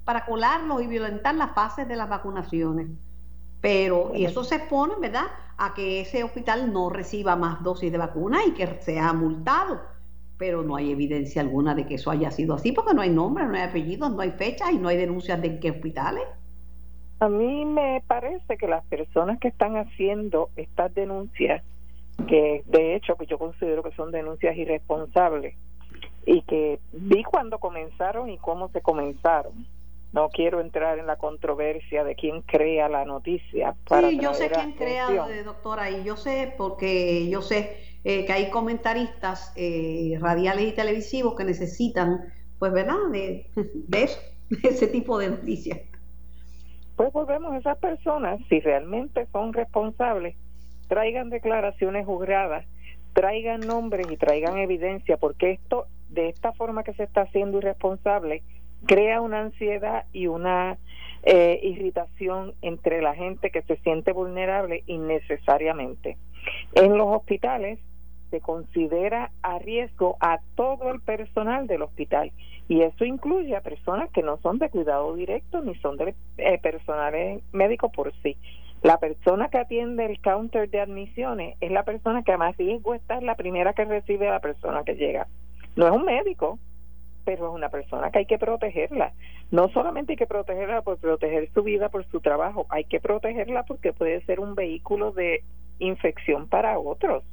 para 0.04 0.24
colarlos 0.24 0.80
y 0.82 0.86
violentar 0.86 1.34
las 1.34 1.52
fases 1.54 1.86
de 1.86 1.96
las 1.96 2.08
vacunaciones. 2.08 2.88
Pero, 3.60 4.12
y 4.14 4.24
eso 4.24 4.44
se 4.44 4.56
expone, 4.56 4.94
¿verdad?, 5.00 5.26
a 5.56 5.74
que 5.74 6.00
ese 6.02 6.22
hospital 6.24 6.72
no 6.72 6.88
reciba 6.90 7.36
más 7.36 7.62
dosis 7.62 7.90
de 7.92 7.98
vacuna 7.98 8.44
y 8.46 8.54
que 8.54 8.80
sea 8.82 9.12
multado 9.12 9.97
pero 10.38 10.62
no 10.62 10.76
hay 10.76 10.92
evidencia 10.92 11.42
alguna 11.42 11.74
de 11.74 11.86
que 11.86 11.96
eso 11.96 12.10
haya 12.10 12.30
sido 12.30 12.54
así, 12.54 12.72
porque 12.72 12.94
no 12.94 13.02
hay 13.02 13.10
nombre, 13.10 13.44
no 13.44 13.54
hay 13.54 13.62
apellidos, 13.62 14.12
no 14.12 14.20
hay 14.20 14.30
fechas 14.30 14.70
y 14.72 14.78
no 14.78 14.88
hay 14.88 14.96
denuncias 14.96 15.42
de 15.42 15.58
qué 15.58 15.72
hospitales. 15.72 16.24
A 17.20 17.28
mí 17.28 17.64
me 17.64 18.02
parece 18.06 18.56
que 18.56 18.68
las 18.68 18.84
personas 18.86 19.40
que 19.40 19.48
están 19.48 19.76
haciendo 19.76 20.50
estas 20.56 20.94
denuncias, 20.94 21.64
que 22.28 22.62
de 22.66 22.94
hecho 22.94 23.16
que 23.16 23.26
yo 23.26 23.38
considero 23.38 23.82
que 23.82 23.90
son 23.92 24.12
denuncias 24.12 24.56
irresponsables, 24.56 25.56
y 26.28 26.42
que 26.42 26.78
vi 26.92 27.24
cuando 27.24 27.58
comenzaron 27.58 28.28
y 28.28 28.36
cómo 28.38 28.68
se 28.68 28.82
comenzaron. 28.82 29.66
No 30.12 30.28
quiero 30.28 30.60
entrar 30.60 30.98
en 30.98 31.06
la 31.06 31.16
controversia 31.16 32.04
de 32.04 32.14
quién 32.14 32.42
crea 32.42 32.88
la 32.88 33.04
noticia. 33.04 33.74
Para 33.88 34.08
sí, 34.08 34.18
yo 34.20 34.34
sé 34.34 34.50
quién 34.50 34.72
crea, 34.72 35.08
doctora, 35.44 35.90
y 35.90 36.04
yo 36.04 36.16
sé 36.16 36.54
porque 36.56 37.28
yo 37.28 37.40
sé 37.42 37.78
eh, 38.04 38.24
que 38.24 38.32
hay 38.32 38.50
comentaristas 38.50 39.52
eh, 39.56 40.16
radiales 40.20 40.66
y 40.66 40.72
televisivos 40.72 41.34
que 41.34 41.44
necesitan, 41.44 42.20
pues, 42.58 42.72
¿verdad?, 42.72 43.08
de, 43.12 43.50
de, 43.74 44.08
ese 44.62 44.86
tipo 44.88 45.18
de 45.18 45.30
noticias. 45.30 45.80
Pues 46.96 47.12
volvemos 47.12 47.52
a 47.52 47.58
esas 47.58 47.78
personas, 47.78 48.40
si 48.48 48.60
realmente 48.60 49.26
son 49.32 49.52
responsables, 49.52 50.36
traigan 50.88 51.30
declaraciones 51.30 52.06
juzgadas, 52.06 52.66
traigan 53.12 53.60
nombres 53.60 54.06
y 54.10 54.16
traigan 54.16 54.58
evidencia, 54.58 55.16
porque 55.16 55.52
esto, 55.52 55.86
de 56.08 56.28
esta 56.28 56.52
forma 56.52 56.82
que 56.82 56.94
se 56.94 57.04
está 57.04 57.22
haciendo 57.22 57.58
irresponsable, 57.58 58.42
crea 58.86 59.20
una 59.20 59.40
ansiedad 59.40 60.06
y 60.12 60.26
una 60.26 60.78
eh, 61.22 61.60
irritación 61.62 62.54
entre 62.62 63.02
la 63.02 63.14
gente 63.14 63.50
que 63.50 63.62
se 63.62 63.76
siente 63.78 64.12
vulnerable 64.12 64.84
innecesariamente. 64.86 66.16
En 66.74 66.96
los 66.96 67.08
hospitales 67.08 67.78
se 68.30 68.40
considera 68.40 69.30
a 69.42 69.58
riesgo 69.58 70.16
a 70.20 70.40
todo 70.54 70.90
el 70.90 71.00
personal 71.00 71.66
del 71.66 71.82
hospital 71.82 72.32
y 72.68 72.82
eso 72.82 73.04
incluye 73.04 73.56
a 73.56 73.62
personas 73.62 74.10
que 74.10 74.22
no 74.22 74.38
son 74.38 74.58
de 74.58 74.68
cuidado 74.68 75.14
directo 75.14 75.62
ni 75.62 75.74
son 75.76 75.96
de 75.96 76.14
eh, 76.36 76.58
personal 76.58 77.42
médico 77.52 77.90
por 77.90 78.12
sí. 78.22 78.36
La 78.82 78.98
persona 78.98 79.48
que 79.48 79.58
atiende 79.58 80.04
el 80.04 80.20
counter 80.20 80.70
de 80.70 80.80
admisiones 80.80 81.56
es 81.60 81.70
la 81.72 81.82
persona 81.82 82.22
que 82.22 82.36
más 82.36 82.56
riesgo 82.56 82.94
está, 82.94 83.16
es 83.16 83.24
la 83.24 83.34
primera 83.34 83.72
que 83.72 83.84
recibe 83.84 84.28
a 84.28 84.32
la 84.32 84.40
persona 84.40 84.84
que 84.84 84.94
llega. 84.94 85.26
No 85.74 85.86
es 85.86 85.92
un 85.92 86.04
médico, 86.04 86.58
pero 87.24 87.48
es 87.48 87.54
una 87.54 87.70
persona 87.70 88.10
que 88.10 88.20
hay 88.20 88.26
que 88.26 88.38
protegerla. 88.38 89.12
No 89.50 89.68
solamente 89.70 90.12
hay 90.12 90.16
que 90.16 90.26
protegerla 90.26 90.82
por 90.82 90.98
proteger 90.98 91.50
su 91.52 91.62
vida, 91.62 91.88
por 91.88 92.06
su 92.06 92.20
trabajo, 92.20 92.66
hay 92.68 92.84
que 92.84 93.00
protegerla 93.00 93.64
porque 93.64 93.92
puede 93.92 94.20
ser 94.26 94.38
un 94.38 94.54
vehículo 94.54 95.10
de 95.10 95.42
infección 95.78 96.48
para 96.48 96.78
otros. 96.78 97.24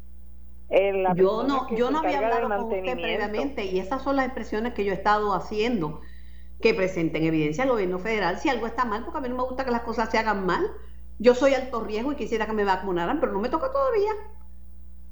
yo 1.15 1.43
no, 1.43 1.69
yo 1.75 1.91
no 1.91 1.99
había 1.99 2.19
hablado 2.19 2.49
con 2.49 2.73
usted 2.73 2.83
previamente 2.93 3.65
y 3.65 3.79
esas 3.79 4.01
son 4.01 4.15
las 4.15 4.25
expresiones 4.25 4.73
que 4.73 4.83
yo 4.83 4.91
he 4.91 4.95
estado 4.95 5.33
haciendo 5.33 6.01
que 6.61 6.73
presenten 6.73 7.23
evidencia 7.23 7.63
al 7.63 7.69
gobierno 7.69 7.99
federal 7.99 8.37
si 8.39 8.49
algo 8.49 8.65
está 8.65 8.85
mal, 8.85 9.03
porque 9.03 9.19
a 9.19 9.21
mí 9.21 9.29
no 9.29 9.35
me 9.35 9.43
gusta 9.43 9.65
que 9.65 9.71
las 9.71 9.81
cosas 9.81 10.09
se 10.09 10.17
hagan 10.17 10.45
mal. 10.45 10.65
Yo 11.19 11.35
soy 11.35 11.53
alto 11.53 11.81
riesgo 11.81 12.11
y 12.11 12.15
quisiera 12.15 12.45
que 12.45 12.53
me 12.53 12.65
vacunaran, 12.65 13.19
pero 13.19 13.31
no 13.31 13.39
me 13.39 13.49
toca 13.49 13.71
todavía 13.71 14.11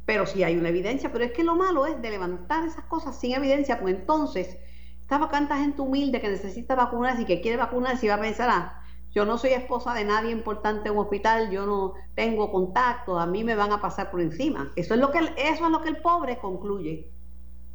pero 0.05 0.25
sí 0.25 0.43
hay 0.43 0.57
una 0.57 0.69
evidencia, 0.69 1.11
pero 1.11 1.23
es 1.23 1.31
que 1.31 1.43
lo 1.43 1.55
malo 1.55 1.85
es 1.85 2.01
de 2.01 2.11
levantar 2.11 2.65
esas 2.65 2.85
cosas 2.85 3.19
sin 3.19 3.33
evidencia, 3.33 3.79
pues 3.79 3.95
entonces 3.95 4.57
esta 5.01 5.29
tanta 5.29 5.57
gente 5.57 5.81
humilde 5.81 6.19
que 6.21 6.29
necesita 6.29 6.75
vacunarse 6.75 7.21
y 7.21 7.25
que 7.25 7.41
quiere 7.41 7.57
vacunarse 7.57 8.05
y 8.05 8.09
va 8.09 8.15
a 8.15 8.21
pensar, 8.21 8.49
ah, 8.51 8.82
yo 9.13 9.25
no 9.25 9.37
soy 9.37 9.51
esposa 9.51 9.93
de 9.93 10.05
nadie 10.05 10.31
importante 10.31 10.89
en 10.89 10.95
un 10.95 11.01
hospital, 11.01 11.51
yo 11.51 11.65
no 11.65 11.93
tengo 12.15 12.51
contacto, 12.51 13.19
a 13.19 13.27
mí 13.27 13.43
me 13.43 13.55
van 13.55 13.71
a 13.71 13.81
pasar 13.81 14.09
por 14.09 14.21
encima. 14.21 14.71
Eso 14.75 14.95
es 14.95 14.99
lo 14.99 15.11
que 15.11 15.19
el, 15.19 15.27
eso 15.37 15.65
es 15.65 15.71
lo 15.71 15.81
que 15.81 15.89
el 15.89 15.97
pobre 15.97 16.37
concluye. 16.37 17.05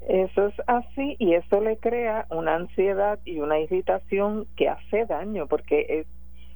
Eso 0.08 0.46
es 0.46 0.54
así 0.66 1.16
y 1.18 1.34
eso 1.34 1.60
le 1.60 1.76
crea 1.76 2.26
una 2.30 2.54
ansiedad 2.54 3.18
y 3.24 3.40
una 3.40 3.58
irritación 3.58 4.46
que 4.56 4.68
hace 4.68 5.04
daño 5.06 5.46
porque 5.46 6.06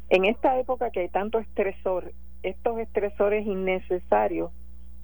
en 0.08 0.24
esta 0.24 0.58
época 0.58 0.90
que 0.90 1.00
hay 1.00 1.08
tanto 1.08 1.38
estresor, 1.38 2.12
estos 2.42 2.78
estresores 2.78 3.46
innecesarios 3.46 4.50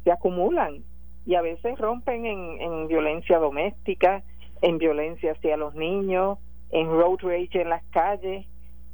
se 0.05 0.13
acumulan 0.13 0.83
y 1.27 1.35
a 1.35 1.43
veces 1.43 1.79
rompen 1.79 2.27
en, 2.27 2.61
en 2.61 2.89
violencia 2.89 3.39
doméstica, 3.39 4.23
en 4.63 4.79
violencia 4.79 5.33
hacia 5.33 5.57
los 5.57 5.75
niños, 5.75 6.39
en 6.71 6.89
road 6.89 7.19
rage 7.23 7.61
en 7.61 7.69
las 7.69 7.85
calles. 7.91 8.47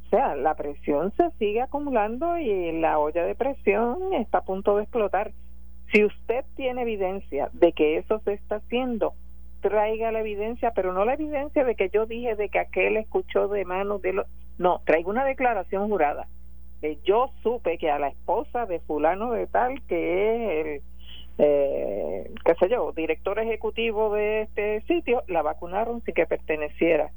O 0.05 0.09
sea, 0.09 0.35
la 0.35 0.55
presión 0.55 1.11
se 1.17 1.31
sigue 1.39 1.61
acumulando 1.61 2.37
y 2.37 2.71
la 2.79 2.99
olla 2.99 3.23
de 3.25 3.35
presión 3.35 4.13
está 4.13 4.39
a 4.39 4.45
punto 4.45 4.77
de 4.77 4.83
explotar. 4.83 5.31
Si 5.91 6.03
usted 6.03 6.45
tiene 6.55 6.83
evidencia 6.83 7.49
de 7.53 7.73
que 7.73 7.97
eso 7.97 8.19
se 8.19 8.33
está 8.33 8.57
haciendo, 8.57 9.13
traiga 9.61 10.11
la 10.11 10.19
evidencia, 10.19 10.71
pero 10.71 10.93
no 10.93 11.05
la 11.05 11.13
evidencia 11.13 11.63
de 11.63 11.75
que 11.75 11.89
yo 11.89 12.05
dije 12.05 12.35
de 12.35 12.49
que 12.49 12.59
aquel 12.59 12.97
escuchó 12.97 13.47
de 13.47 13.65
manos 13.65 14.01
de 14.01 14.13
los... 14.13 14.27
No, 14.57 14.81
traiga 14.85 15.09
una 15.09 15.25
declaración 15.25 15.89
jurada. 15.89 16.27
De 16.81 16.99
yo 17.03 17.31
supe 17.41 17.77
que 17.77 17.89
a 17.89 17.99
la 17.99 18.09
esposa 18.09 18.65
de 18.65 18.79
fulano 18.79 19.31
de 19.31 19.47
tal, 19.47 19.81
que 19.87 20.61
es 20.61 20.65
el 20.65 20.81
eh, 21.37 22.31
qué 22.45 22.55
sé 22.55 22.69
yo, 22.69 22.91
director 22.93 23.39
ejecutivo 23.39 24.13
de 24.13 24.43
este 24.43 24.81
sitio, 24.81 25.23
la 25.27 25.41
vacunaron 25.41 26.01
sin 26.03 26.13
que 26.13 26.25
perteneciera, 26.25 27.11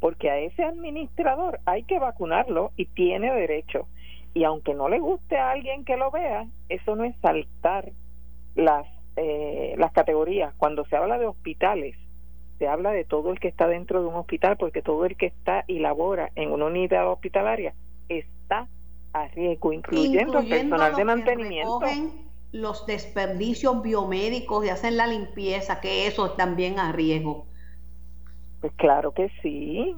porque 0.00 0.30
a 0.30 0.38
ese 0.38 0.64
administrador 0.64 1.60
hay 1.66 1.84
que 1.84 1.98
vacunarlo 1.98 2.72
y 2.76 2.86
tiene 2.86 3.32
derecho. 3.32 3.86
Y 4.32 4.44
aunque 4.44 4.74
no 4.74 4.88
le 4.88 4.98
guste 4.98 5.38
a 5.38 5.50
alguien 5.50 5.84
que 5.84 5.96
lo 5.96 6.10
vea, 6.10 6.46
eso 6.68 6.96
no 6.96 7.04
es 7.04 7.14
saltar 7.20 7.92
las, 8.54 8.86
eh, 9.16 9.74
las 9.76 9.92
categorías. 9.92 10.54
Cuando 10.56 10.84
se 10.86 10.96
habla 10.96 11.18
de 11.18 11.26
hospitales, 11.26 11.96
se 12.58 12.68
habla 12.68 12.92
de 12.92 13.04
todo 13.04 13.30
el 13.30 13.40
que 13.40 13.48
está 13.48 13.66
dentro 13.66 14.00
de 14.00 14.08
un 14.08 14.14
hospital, 14.14 14.56
porque 14.56 14.82
todo 14.82 15.04
el 15.04 15.16
que 15.16 15.26
está 15.26 15.64
y 15.66 15.78
labora 15.78 16.30
en 16.34 16.52
una 16.52 16.66
unidad 16.66 17.10
hospitalaria 17.10 17.74
está 18.08 18.68
a 19.12 19.28
riesgo, 19.28 19.72
incluyendo, 19.72 20.38
el 20.38 20.48
personal 20.48 20.94
de 20.94 21.04
mantenimiento 21.04 21.80
los 22.52 22.86
desperdicios 22.86 23.82
biomédicos 23.82 24.64
y 24.64 24.70
hacen 24.70 24.96
la 24.96 25.06
limpieza, 25.06 25.80
que 25.80 26.06
eso 26.06 26.32
también 26.32 26.78
a 26.78 26.92
riesgo. 26.92 27.46
Pues 28.60 28.72
claro 28.74 29.12
que 29.12 29.30
sí. 29.42 29.94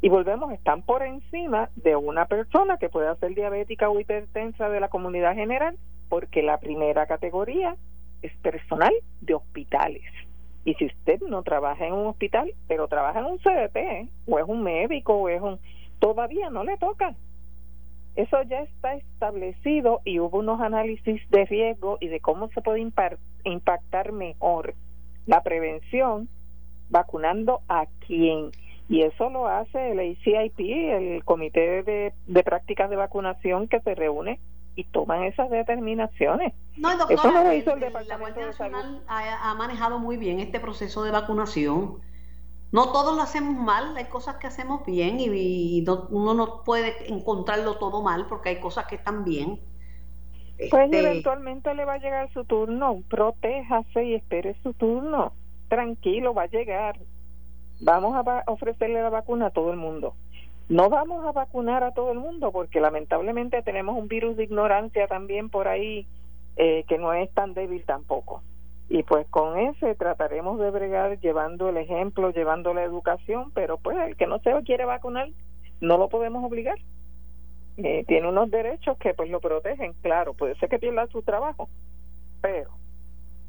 Y 0.00 0.08
volvemos, 0.08 0.52
están 0.52 0.82
por 0.82 1.02
encima 1.02 1.70
de 1.76 1.96
una 1.96 2.26
persona 2.26 2.78
que 2.78 2.88
pueda 2.88 3.14
ser 3.16 3.34
diabética 3.34 3.90
o 3.90 3.98
hipertensa 3.98 4.68
de 4.68 4.80
la 4.80 4.88
comunidad 4.88 5.34
general, 5.34 5.76
porque 6.08 6.42
la 6.42 6.58
primera 6.58 7.06
categoría 7.06 7.76
es 8.22 8.32
personal 8.38 8.92
de 9.20 9.34
hospitales. 9.34 10.04
Y 10.64 10.74
si 10.74 10.86
usted 10.86 11.20
no 11.22 11.42
trabaja 11.42 11.86
en 11.86 11.94
un 11.94 12.06
hospital, 12.06 12.52
pero 12.68 12.88
trabaja 12.88 13.20
en 13.20 13.26
un 13.26 13.38
CDT, 13.38 14.10
o 14.26 14.38
es 14.38 14.44
un 14.46 14.62
médico, 14.62 15.14
o 15.14 15.28
es 15.28 15.40
un... 15.40 15.58
todavía 15.98 16.50
no 16.50 16.64
le 16.64 16.76
toca 16.78 17.14
eso 18.18 18.42
ya 18.42 18.62
está 18.62 18.94
establecido 18.94 20.00
y 20.04 20.18
hubo 20.18 20.40
unos 20.40 20.60
análisis 20.60 21.22
de 21.30 21.44
riesgo 21.44 21.98
y 22.00 22.08
de 22.08 22.18
cómo 22.18 22.48
se 22.48 22.60
puede 22.60 22.80
impactar 23.44 24.10
mejor 24.10 24.74
la 25.26 25.44
prevención 25.44 26.28
vacunando 26.90 27.60
a 27.68 27.86
quién. 28.06 28.50
Y 28.88 29.02
eso 29.02 29.28
lo 29.28 29.46
hace 29.46 29.92
el 29.92 29.98
ACIP, 29.98 30.58
el 30.60 31.24
Comité 31.24 31.82
de, 31.82 32.42
Prácticas 32.42 32.88
de 32.88 32.96
Vacunación, 32.96 33.68
que 33.68 33.80
se 33.80 33.94
reúne 33.94 34.40
y 34.76 34.84
toman 34.84 35.24
esas 35.24 35.50
determinaciones. 35.50 36.54
No, 36.76 36.96
doctora, 36.96 37.18
eso 37.18 37.44
lo 37.44 37.52
hizo 37.52 37.72
el, 37.74 37.80
Departamento 37.80 38.08
la 38.08 38.16
Guardia 38.16 38.46
Nacional 38.46 39.02
ha, 39.08 39.50
ha, 39.50 39.54
manejado 39.54 39.98
muy 39.98 40.16
bien 40.16 40.40
este 40.40 40.60
proceso 40.60 41.02
de 41.02 41.10
vacunación. 41.10 41.98
No 42.70 42.92
todos 42.92 43.16
lo 43.16 43.22
hacemos 43.22 43.56
mal, 43.56 43.96
hay 43.96 44.04
cosas 44.06 44.36
que 44.36 44.46
hacemos 44.46 44.84
bien 44.84 45.16
y, 45.20 45.84
uno 46.10 46.34
no 46.34 46.64
puede 46.64 47.12
encontrarlo 47.12 47.78
todo 47.78 48.02
mal 48.02 48.26
porque 48.26 48.50
hay 48.50 48.60
cosas 48.60 48.86
que 48.86 48.96
están 48.96 49.24
bien. 49.24 49.60
Pues 50.70 50.84
este, 50.84 50.98
eventualmente 50.98 51.74
le 51.74 51.84
va 51.84 51.94
a 51.94 51.98
llegar 51.98 52.32
su 52.32 52.44
turno, 52.44 53.02
protéjase 53.08 54.04
y 54.04 54.14
espere 54.14 54.56
su 54.62 54.74
turno. 54.74 55.32
Tranquilo, 55.68 56.34
va 56.34 56.42
a 56.42 56.46
llegar. 56.46 56.98
Vamos 57.80 58.14
a 58.14 58.44
ofrecerle 58.46 59.02
la 59.02 59.10
vacuna 59.10 59.46
a 59.46 59.50
todo 59.50 59.70
el 59.70 59.76
mundo. 59.76 60.14
No 60.68 60.90
vamos 60.90 61.24
a 61.24 61.32
vacunar 61.32 61.84
a 61.84 61.92
todo 61.92 62.12
el 62.12 62.18
mundo 62.18 62.52
porque 62.52 62.80
lamentablemente 62.80 63.62
tenemos 63.62 63.96
un 63.96 64.08
virus 64.08 64.36
de 64.36 64.44
ignorancia 64.44 65.06
también 65.06 65.48
por 65.48 65.68
ahí 65.68 66.06
eh, 66.56 66.84
que 66.88 66.98
no 66.98 67.12
es 67.14 67.30
tan 67.32 67.54
débil 67.54 67.84
tampoco 67.84 68.42
y 68.88 69.02
pues 69.02 69.26
con 69.28 69.58
ese 69.58 69.94
trataremos 69.94 70.58
de 70.58 70.70
bregar 70.70 71.20
llevando 71.20 71.68
el 71.68 71.76
ejemplo, 71.76 72.30
llevando 72.30 72.72
la 72.72 72.84
educación, 72.84 73.50
pero 73.52 73.76
pues 73.76 73.98
el 73.98 74.16
que 74.16 74.26
no 74.26 74.38
se 74.38 74.50
quiere 74.64 74.86
vacunar 74.86 75.28
no 75.80 75.98
lo 75.98 76.08
podemos 76.08 76.42
obligar. 76.42 76.78
Eh, 77.76 78.04
tiene 78.08 78.28
unos 78.28 78.50
derechos 78.50 78.96
que 78.98 79.14
pues 79.14 79.30
lo 79.30 79.40
protegen, 79.40 79.92
claro, 80.02 80.34
puede 80.34 80.56
ser 80.56 80.68
que 80.68 80.78
pierda 80.78 81.06
su 81.08 81.22
trabajo, 81.22 81.68
pero 82.40 82.70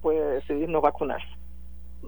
puede 0.01 0.35
decidir 0.35 0.69
no 0.69 0.81
vacunarse. 0.81 1.38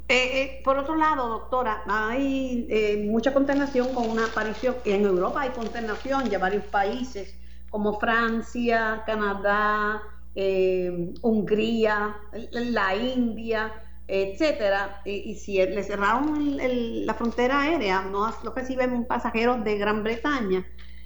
Eh, 0.08 0.42
eh, 0.42 0.62
por 0.64 0.78
otro 0.78 0.96
lado, 0.96 1.30
doctora, 1.30 1.84
hay 1.88 3.08
mucha 3.10 3.34
consternación 3.34 3.94
con 3.94 4.10
una 4.10 4.26
aparición, 4.26 4.76
en 4.86 5.06
Europa 5.06 5.42
hay 5.42 5.50
consternación, 5.52 6.30
ya 6.30 6.38
varios 6.38 6.66
países 6.66 7.36
como 7.72 8.00
Francia, 8.00 9.04
Canadá, 9.06 10.02
eh, 10.36 11.14
Hungría, 11.22 12.18
la 12.52 12.96
India, 12.96 13.72
etcétera, 14.08 15.02
y, 15.06 15.36
si 15.36 15.54
le 15.58 15.82
cerraron 15.84 16.58
la 17.06 17.14
frontera 17.14 17.62
aérea, 17.62 18.02
no 18.02 18.30
lo 18.44 18.54
reciben 18.54 19.06
pasajeros 19.06 19.64
de 19.64 19.78
Gran 19.78 20.04
Bretaña. 20.04 20.66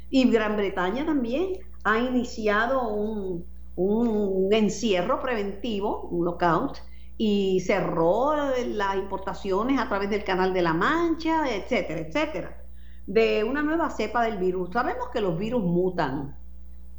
Y 0.10 0.30
Gran 0.32 0.58
Bretaña 0.58 1.06
también 1.06 1.60
ha 1.84 2.00
iniciado 2.00 2.90
un, 2.90 3.46
un 3.76 4.52
encierro 4.52 5.22
preventivo, 5.22 6.02
un 6.10 6.26
lockout, 6.26 6.80
y 7.18 7.62
cerró 7.62 8.36
las 8.68 8.96
importaciones 8.96 9.80
a 9.80 9.88
través 9.88 10.10
del 10.10 10.24
Canal 10.24 10.54
de 10.54 10.62
la 10.62 10.74
Mancha, 10.74 11.50
etcétera, 11.54 12.02
etcétera, 12.02 12.64
de 13.08 13.44
una 13.44 13.62
nueva 13.62 13.90
cepa 13.90 14.24
del 14.24 14.38
virus. 14.38 14.72
Sabemos 14.72 15.10
que 15.14 15.22
los 15.22 15.38
virus 15.38 15.64
mutan, 15.64 16.38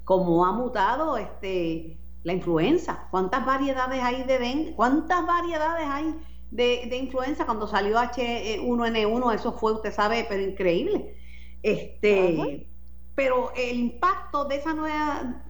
como 0.04 0.46
ha 0.46 0.52
mutado 0.52 1.16
este 1.16 1.98
la 2.22 2.32
influenza. 2.32 3.06
¿Cuántas 3.12 3.46
variedades 3.46 4.02
hay 4.02 4.24
de 4.24 4.38
dengue? 4.40 4.74
¿Cuántas 4.74 5.24
variedades 5.24 5.86
hay 5.88 6.12
de, 6.50 6.96
influenza? 6.96 7.46
Cuando 7.46 7.68
salió 7.68 7.98
H1N1, 7.98 9.34
eso 9.34 9.52
fue, 9.52 9.74
usted 9.74 9.92
sabe, 9.94 10.26
pero 10.28 10.42
increíble. 10.42 11.14
Este, 11.62 12.68
pero 13.14 13.52
el 13.54 13.78
impacto 13.78 14.44
de 14.44 14.56
esa 14.56 14.74
nueva, 14.74 15.44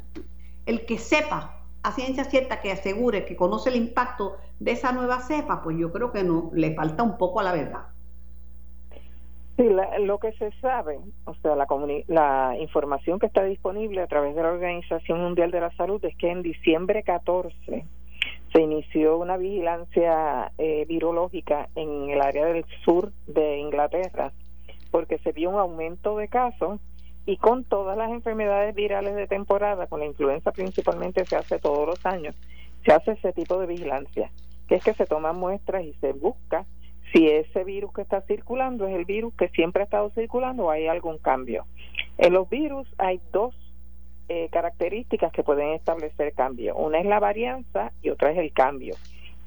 el 0.66 0.84
que 0.84 0.98
sepa 0.98 1.55
a 1.86 1.92
ciencia 1.92 2.24
cierta, 2.24 2.60
que 2.60 2.72
asegure 2.72 3.24
que 3.24 3.36
conoce 3.36 3.70
el 3.70 3.76
impacto 3.76 4.38
de 4.58 4.72
esa 4.72 4.90
nueva 4.90 5.20
cepa, 5.20 5.62
pues 5.62 5.76
yo 5.78 5.92
creo 5.92 6.10
que 6.10 6.24
no, 6.24 6.50
le 6.52 6.74
falta 6.74 7.04
un 7.04 7.16
poco 7.16 7.38
a 7.38 7.44
la 7.44 7.52
verdad. 7.52 7.86
Sí, 9.56 9.68
lo 10.00 10.18
que 10.18 10.32
se 10.32 10.50
sabe, 10.60 10.98
o 11.24 11.34
sea, 11.36 11.54
la, 11.54 11.66
la 12.08 12.56
información 12.58 13.20
que 13.20 13.26
está 13.26 13.44
disponible 13.44 14.02
a 14.02 14.08
través 14.08 14.34
de 14.34 14.42
la 14.42 14.50
Organización 14.50 15.20
Mundial 15.20 15.52
de 15.52 15.60
la 15.60 15.70
Salud 15.76 16.04
es 16.04 16.16
que 16.16 16.28
en 16.28 16.42
diciembre 16.42 17.04
14 17.04 17.86
se 18.52 18.60
inició 18.60 19.16
una 19.18 19.36
vigilancia 19.36 20.50
eh, 20.58 20.84
virológica 20.88 21.68
en 21.76 22.10
el 22.10 22.20
área 22.20 22.46
del 22.46 22.64
sur 22.84 23.12
de 23.28 23.58
Inglaterra 23.58 24.32
porque 24.90 25.18
se 25.18 25.32
vio 25.32 25.50
un 25.50 25.58
aumento 25.58 26.16
de 26.16 26.28
casos 26.28 26.80
y 27.26 27.36
con 27.36 27.64
todas 27.64 27.98
las 27.98 28.10
enfermedades 28.10 28.74
virales 28.74 29.16
de 29.16 29.26
temporada, 29.26 29.88
con 29.88 30.00
la 30.00 30.06
influenza 30.06 30.52
principalmente 30.52 31.24
se 31.26 31.36
hace 31.36 31.58
todos 31.58 31.86
los 31.86 32.06
años, 32.06 32.36
se 32.84 32.92
hace 32.92 33.12
ese 33.12 33.32
tipo 33.32 33.58
de 33.58 33.66
vigilancia, 33.66 34.30
que 34.68 34.76
es 34.76 34.84
que 34.84 34.94
se 34.94 35.06
toman 35.06 35.36
muestras 35.36 35.84
y 35.84 35.92
se 35.94 36.12
busca 36.12 36.64
si 37.12 37.28
ese 37.28 37.64
virus 37.64 37.92
que 37.92 38.02
está 38.02 38.20
circulando 38.22 38.86
es 38.86 38.94
el 38.94 39.04
virus 39.04 39.34
que 39.34 39.48
siempre 39.48 39.82
ha 39.82 39.84
estado 39.84 40.10
circulando 40.10 40.64
o 40.64 40.70
hay 40.70 40.86
algún 40.86 41.18
cambio. 41.18 41.66
En 42.18 42.32
los 42.32 42.48
virus 42.48 42.88
hay 42.98 43.20
dos 43.32 43.54
eh, 44.28 44.48
características 44.50 45.32
que 45.32 45.42
pueden 45.42 45.70
establecer 45.70 46.32
cambio. 46.32 46.74
Una 46.76 46.98
es 46.98 47.06
la 47.06 47.20
varianza 47.20 47.92
y 48.02 48.10
otra 48.10 48.32
es 48.32 48.38
el 48.38 48.52
cambio. 48.52 48.94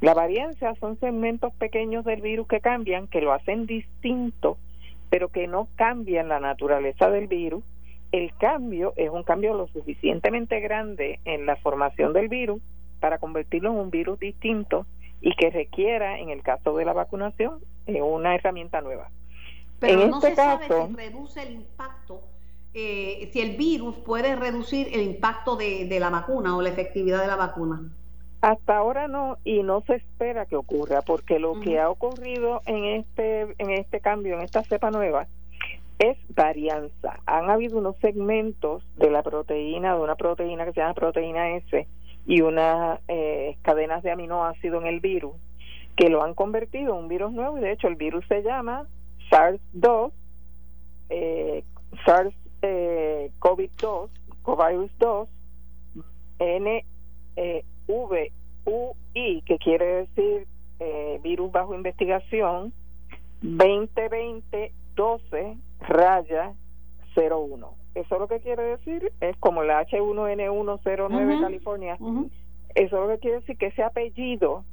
La 0.02 0.14
varianza 0.14 0.76
son 0.76 0.98
segmentos 1.00 1.54
pequeños 1.54 2.06
del 2.06 2.22
virus 2.22 2.48
que 2.48 2.62
cambian, 2.62 3.08
que 3.08 3.22
lo 3.22 3.34
hacen 3.34 3.66
distinto, 3.66 4.58
pero 5.10 5.30
que 5.30 5.48
no 5.48 5.68
cambian 5.76 6.30
la 6.30 6.40
naturaleza 6.40 7.10
del 7.10 7.28
virus. 7.28 7.64
El 8.12 8.34
cambio 8.38 8.94
es 8.96 9.10
un 9.10 9.24
cambio 9.24 9.54
lo 9.54 9.68
suficientemente 9.68 10.60
grande 10.60 11.20
en 11.26 11.46
la 11.46 11.56
formación 11.58 12.14
del 12.14 12.28
virus 12.28 12.62
para 13.00 13.20
convertirlo 13.20 13.72
en 13.72 13.78
un 13.78 13.90
virus 13.90 14.20
distinto 14.20 14.86
y 15.22 15.36
que 15.36 15.50
requiera, 15.50 16.20
en 16.20 16.30
el 16.30 16.42
caso 16.42 16.76
de 16.76 16.86
la 16.86 16.94
vacunación, 16.94 17.60
eh, 17.88 18.02
una 18.02 18.36
herramienta 18.36 18.82
nueva. 18.82 19.10
Pero 19.80 20.08
no 20.08 20.18
este 20.18 20.30
se 20.30 20.36
sabe 20.36 20.66
si 20.68 20.96
reduce 20.96 21.42
el 21.42 21.54
impacto, 21.54 22.22
eh, 22.74 23.30
si 23.32 23.42
el 23.42 23.56
virus 23.58 23.96
puede 23.98 24.36
reducir 24.36 24.90
el 24.92 25.02
impacto 25.02 25.56
de, 25.56 25.88
la 26.00 26.10
vacuna 26.10 26.56
o 26.56 26.62
la 26.62 26.70
efectividad 26.70 27.22
de 27.22 27.28
la 27.28 27.36
vacuna. 27.36 27.82
Hasta 28.42 28.78
ahora 28.78 29.08
no 29.08 29.38
y 29.44 29.64
no 29.64 29.82
se 29.82 29.96
espera 29.96 30.46
que 30.46 30.56
ocurra 30.56 31.02
porque 31.02 31.40
lo 31.40 31.60
que 31.60 31.80
ha 31.80 31.90
ocurrido 31.90 32.62
en 32.66 32.86
este 32.86 33.42
en 33.58 33.72
este 33.72 34.00
cambio 34.00 34.36
en 34.36 34.42
esta 34.42 34.64
cepa 34.64 34.92
nueva 34.92 35.28
es 36.00 36.18
varianza. 36.34 37.20
Han 37.26 37.50
habido 37.50 37.78
unos 37.78 37.98
segmentos 37.98 38.84
de 38.96 39.12
la 39.12 39.22
proteína, 39.22 39.96
de 39.96 40.02
una 40.02 40.16
proteína 40.16 40.64
que 40.64 40.72
se 40.72 40.80
llama 40.80 40.94
proteína 40.94 41.58
S, 41.58 41.88
y 42.26 42.42
unas 42.42 43.02
eh, 43.10 43.58
cadenas 43.62 44.04
de 44.04 44.12
aminoácidos 44.12 44.82
en 44.82 44.88
el 44.88 45.00
virus 45.02 45.34
que 45.98 46.10
lo 46.10 46.24
han 46.24 46.34
convertido 46.34 46.94
en 46.94 47.04
un 47.04 47.08
virus 47.10 47.34
nuevo 47.34 47.58
y 47.58 47.62
de 47.62 47.74
hecho 47.74 47.88
el 47.88 47.96
virus 47.96 48.26
se 48.28 48.42
llama 48.42 48.88
SARS-2, 49.30 50.12
eh, 51.10 51.64
SARS-CoV-2, 52.06 52.30
eh, 52.62 53.32
Covirus 54.44 54.92
2, 54.98 55.30
NVUI, 57.90 59.42
que 59.42 59.58
quiere 59.58 60.08
decir 60.08 60.48
virus 61.22 61.52
bajo 61.52 61.76
investigación, 61.76 62.72
2020 63.42 64.72
12 64.96 65.58
raya 65.82 66.54
01. 67.16 67.74
Eso 67.96 68.20
lo 68.20 68.28
que 68.28 68.40
quiere 68.40 68.64
decir 68.64 69.12
es 69.20 69.36
como 69.38 69.64
la 69.64 69.86
H1N109 69.86 71.42
California. 71.42 71.98
Eso 72.76 73.02
lo 73.02 73.08
que 73.10 73.20
quiere 73.20 73.40
decir 73.40 73.58
que 73.58 73.68
ese 73.68 73.84
apellido 73.84 74.64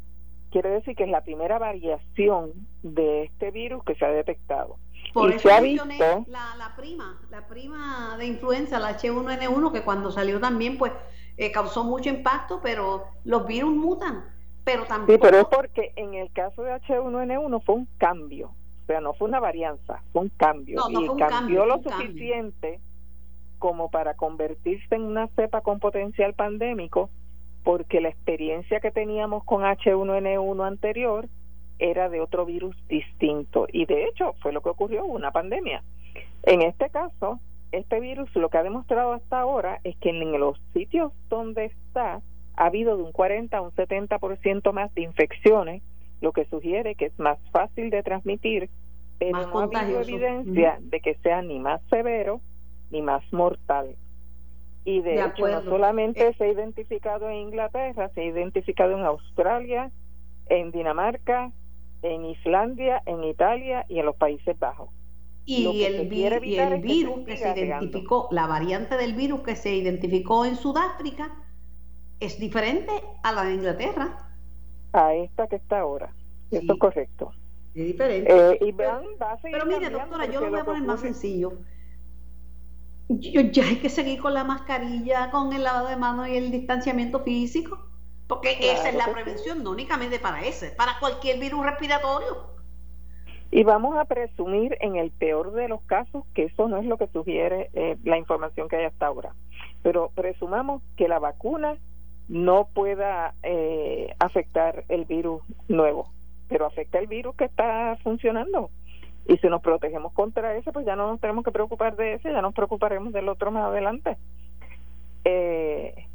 quiere 0.50 0.70
decir 0.70 0.94
que 0.96 1.04
es 1.04 1.10
la 1.10 1.22
primera 1.22 1.58
variación 1.58 2.52
de 2.82 3.24
este 3.24 3.50
virus 3.50 3.84
que 3.84 3.94
se 3.94 4.04
ha 4.04 4.10
detectado. 4.10 4.76
Por 5.12 5.30
eso 5.30 5.48
se 5.48 5.54
ha 5.54 5.60
visto, 5.60 5.86
la, 6.28 6.56
la, 6.56 6.74
prima, 6.76 7.18
la 7.30 7.46
prima 7.46 8.16
de 8.18 8.26
influenza, 8.26 8.78
la 8.78 8.98
H1N1, 8.98 9.72
que 9.72 9.82
cuando 9.82 10.10
salió 10.10 10.40
también 10.40 10.76
pues 10.76 10.92
eh, 11.36 11.52
causó 11.52 11.84
mucho 11.84 12.08
impacto, 12.08 12.60
pero 12.62 13.04
los 13.24 13.46
virus 13.46 13.74
mutan. 13.74 14.24
Pero 14.64 14.84
tampoco... 14.84 15.12
Sí, 15.12 15.18
pero 15.20 15.38
es 15.38 15.44
porque 15.44 15.92
en 15.96 16.14
el 16.14 16.32
caso 16.32 16.62
de 16.62 16.72
H1N1 16.74 17.62
fue 17.64 17.74
un 17.76 17.88
cambio, 17.98 18.48
o 18.48 18.86
sea, 18.86 19.00
no 19.00 19.14
fue 19.14 19.28
una 19.28 19.40
varianza, 19.40 20.02
fue 20.12 20.22
un 20.22 20.28
cambio. 20.30 20.82
y 20.88 21.18
cambió 21.18 21.66
lo 21.66 21.82
suficiente 21.82 22.80
como 23.58 23.90
para 23.90 24.14
convertirse 24.14 24.94
en 24.94 25.02
una 25.02 25.28
cepa 25.28 25.60
con 25.60 25.80
potencial 25.80 26.34
pandémico, 26.34 27.10
porque 27.64 28.00
la 28.00 28.08
experiencia 28.08 28.80
que 28.80 28.90
teníamos 28.90 29.44
con 29.44 29.62
H1N1 29.62 30.66
anterior 30.66 31.28
era 31.78 32.08
de 32.08 32.20
otro 32.20 32.46
virus 32.46 32.76
distinto. 32.88 33.66
Y 33.72 33.86
de 33.86 34.04
hecho 34.04 34.34
fue 34.40 34.52
lo 34.52 34.60
que 34.62 34.70
ocurrió, 34.70 35.04
una 35.04 35.30
pandemia. 35.30 35.82
En 36.44 36.62
este 36.62 36.90
caso, 36.90 37.40
este 37.72 38.00
virus 38.00 38.34
lo 38.36 38.48
que 38.48 38.58
ha 38.58 38.62
demostrado 38.62 39.12
hasta 39.12 39.40
ahora 39.40 39.80
es 39.84 39.96
que 39.96 40.10
en 40.10 40.38
los 40.38 40.58
sitios 40.72 41.12
donde 41.28 41.66
está 41.66 42.20
ha 42.56 42.66
habido 42.66 42.96
de 42.96 43.02
un 43.02 43.12
40 43.12 43.56
a 43.56 43.60
un 43.60 43.70
70% 43.72 44.72
más 44.72 44.94
de 44.94 45.02
infecciones, 45.02 45.82
lo 46.20 46.32
que 46.32 46.46
sugiere 46.46 46.94
que 46.94 47.06
es 47.06 47.18
más 47.18 47.38
fácil 47.52 47.90
de 47.90 48.02
transmitir, 48.02 48.70
pero 49.18 49.46
no 49.46 49.60
ha 49.60 49.80
habido 49.80 50.00
evidencia 50.00 50.78
de 50.80 51.00
que 51.00 51.14
sea 51.16 51.42
ni 51.42 51.58
más 51.58 51.82
severo 51.90 52.40
ni 52.90 53.02
más 53.02 53.22
mortal. 53.32 53.96
Y 54.84 55.00
de, 55.02 55.20
hecho, 55.20 55.48
no 55.48 55.62
solamente 55.62 56.28
eh, 56.28 56.34
se 56.38 56.44
ha 56.44 56.48
identificado 56.48 57.28
en 57.28 57.36
Inglaterra, 57.48 58.08
se 58.14 58.20
ha 58.20 58.24
identificado 58.24 58.96
en 58.96 59.04
Australia, 59.04 59.90
en 60.48 60.70
Dinamarca, 60.70 61.50
en 62.02 62.24
Islandia, 62.24 63.02
en 63.04 63.24
Italia 63.24 63.84
y 63.88 63.98
en 63.98 64.06
los 64.06 64.16
Países 64.16 64.56
Bajos. 64.58 64.90
Y 65.46 65.84
el, 65.84 65.94
el 65.94 66.08
virus 66.80 67.24
que, 67.24 67.36
se 67.36 67.58
identificó, 67.58 68.28
la 68.32 68.46
variante 68.46 68.96
del 68.96 69.14
virus 69.14 69.42
que 69.42 69.54
se 69.54 69.74
identificó 69.74 70.44
en 70.44 70.56
Sudáfrica, 70.56 71.32
es 72.18 72.38
diferente 72.40 72.92
a 73.22 73.32
la 73.32 73.44
de 73.44 73.54
Inglaterra. 73.54 74.18
A 74.92 75.14
esta 75.14 75.46
que 75.46 75.56
está 75.56 75.80
ahora. 75.80 76.12
Eso 76.50 76.72
es 76.72 76.78
correcto. 76.78 77.32
Es 77.74 77.86
diferente. 77.86 78.32
Eh, 78.32 78.58
y 78.60 78.72
pero, 78.72 79.02
pero 79.42 79.66
mire, 79.66 79.88
doctora, 79.90 80.26
yo 80.26 80.40
lo 80.40 80.50
voy 80.50 80.60
a 80.60 80.64
poner 80.64 80.82
más 80.82 81.00
sencillo 81.00 81.52
ya 83.08 83.64
hay 83.64 83.76
que 83.76 83.88
seguir 83.88 84.20
con 84.20 84.34
la 84.34 84.44
mascarilla, 84.44 85.30
con 85.30 85.52
el 85.52 85.62
lavado 85.62 85.88
de 85.88 85.96
manos 85.96 86.28
y 86.28 86.36
el 86.36 86.50
distanciamiento 86.50 87.20
físico, 87.20 87.78
porque 88.26 88.58
esa 88.60 88.88
es 88.88 88.94
la 88.96 89.12
prevención, 89.12 89.62
no 89.62 89.70
únicamente 89.70 90.18
para 90.18 90.44
ese, 90.44 90.70
para 90.70 90.98
cualquier 90.98 91.38
virus 91.38 91.64
respiratorio. 91.64 92.55
Y 93.50 93.62
vamos 93.64 93.96
a 93.96 94.04
presumir 94.04 94.76
en 94.80 94.96
el 94.96 95.10
peor 95.10 95.52
de 95.52 95.68
los 95.68 95.80
casos 95.82 96.24
que 96.34 96.44
eso 96.44 96.68
no 96.68 96.78
es 96.78 96.84
lo 96.84 96.98
que 96.98 97.06
sugiere 97.08 97.70
eh, 97.74 97.96
la 98.04 98.18
información 98.18 98.68
que 98.68 98.76
hay 98.76 98.84
hasta 98.84 99.06
ahora, 99.06 99.32
pero 99.82 100.10
presumamos 100.14 100.82
que 100.96 101.08
la 101.08 101.18
vacuna 101.18 101.76
no 102.28 102.68
pueda 102.74 103.34
eh, 103.42 104.14
afectar 104.18 104.84
el 104.88 105.04
virus 105.04 105.42
nuevo, 105.68 106.10
pero 106.48 106.66
afecta 106.66 106.98
el 106.98 107.06
virus 107.06 107.36
que 107.36 107.44
está 107.44 107.96
funcionando. 108.02 108.70
Y 109.28 109.38
si 109.38 109.48
nos 109.48 109.60
protegemos 109.60 110.12
contra 110.12 110.56
ese, 110.56 110.72
pues 110.72 110.86
ya 110.86 110.94
no 110.96 111.08
nos 111.08 111.20
tenemos 111.20 111.44
que 111.44 111.50
preocupar 111.50 111.96
de 111.96 112.14
ese, 112.14 112.32
ya 112.32 112.42
nos 112.42 112.54
preocuparemos 112.54 113.12
del 113.12 113.28
otro 113.28 113.50
más 113.50 113.64
adelante. 113.64 114.16
Eh, 115.24 116.06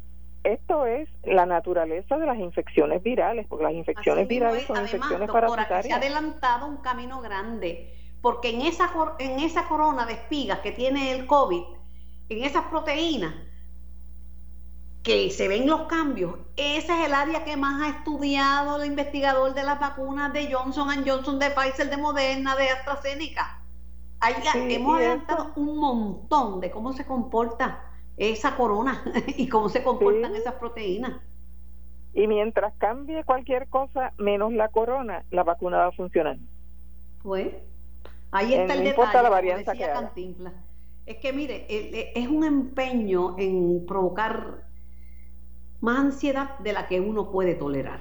esto 0.44 0.86
es 0.86 1.08
la 1.24 1.46
naturaleza 1.46 2.18
de 2.18 2.26
las 2.26 2.38
infecciones 2.38 3.02
virales, 3.02 3.46
porque 3.48 3.64
las 3.64 3.74
infecciones 3.74 4.26
virales 4.28 4.66
son 4.66 4.80
infecciones 4.80 5.30
parasitarias. 5.30 5.86
Se 5.86 5.92
ha 5.92 5.96
adelantado 5.96 6.66
un 6.66 6.78
camino 6.78 7.20
grande, 7.20 7.94
porque 8.20 8.50
en 8.50 8.62
esa, 8.62 8.90
en 9.18 9.40
esa 9.40 9.68
corona 9.68 10.04
de 10.06 10.14
espigas 10.14 10.60
que 10.60 10.72
tiene 10.72 11.12
el 11.12 11.26
COVID, 11.26 11.62
en 12.28 12.44
esas 12.44 12.64
proteínas, 12.66 13.34
que 15.02 15.30
se 15.30 15.48
ven 15.48 15.66
los 15.66 15.82
cambios. 15.82 16.36
Ese 16.56 16.92
es 16.92 17.06
el 17.06 17.14
área 17.14 17.44
que 17.44 17.56
más 17.56 17.82
ha 17.82 17.88
estudiado 17.88 18.80
el 18.80 18.86
investigador 18.86 19.52
de 19.54 19.64
las 19.64 19.80
vacunas 19.80 20.32
de 20.32 20.52
Johnson 20.52 20.88
Johnson, 21.06 21.38
de 21.38 21.50
Pfizer, 21.50 21.90
de 21.90 21.96
Moderna, 21.96 22.54
de 22.56 22.70
AstraZeneca. 22.70 23.60
hemos 24.54 24.96
adelantado 24.96 25.52
un 25.56 25.78
montón 25.78 26.60
de 26.60 26.70
cómo 26.70 26.92
se 26.92 27.04
comporta 27.04 27.91
esa 28.30 28.56
corona 28.56 29.02
y 29.36 29.48
cómo 29.48 29.68
se 29.68 29.82
comportan 29.82 30.34
esas 30.36 30.54
proteínas. 30.54 31.20
Y 32.14 32.26
mientras 32.26 32.74
cambie 32.78 33.24
cualquier 33.24 33.68
cosa 33.68 34.12
menos 34.18 34.52
la 34.52 34.68
corona, 34.68 35.24
la 35.30 35.44
vacuna 35.44 35.78
va 35.78 35.86
a 35.86 35.92
funcionar. 35.92 36.36
Pues 37.22 37.54
ahí 38.30 38.54
está 38.54 38.74
el 38.74 38.84
detalle. 38.84 39.22
La 39.22 39.30
variante 39.30 39.72
que 39.72 40.34
Es 41.06 41.16
que 41.16 41.32
mire, 41.32 41.66
es 41.68 42.28
un 42.28 42.44
empeño 42.44 43.36
en 43.38 43.86
provocar 43.86 44.62
más 45.80 45.98
ansiedad 45.98 46.58
de 46.58 46.72
la 46.74 46.86
que 46.86 47.00
uno 47.00 47.30
puede 47.30 47.54
tolerar. 47.54 48.00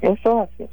Eso 0.00 0.42
es 0.42 0.50
así. 0.50 0.68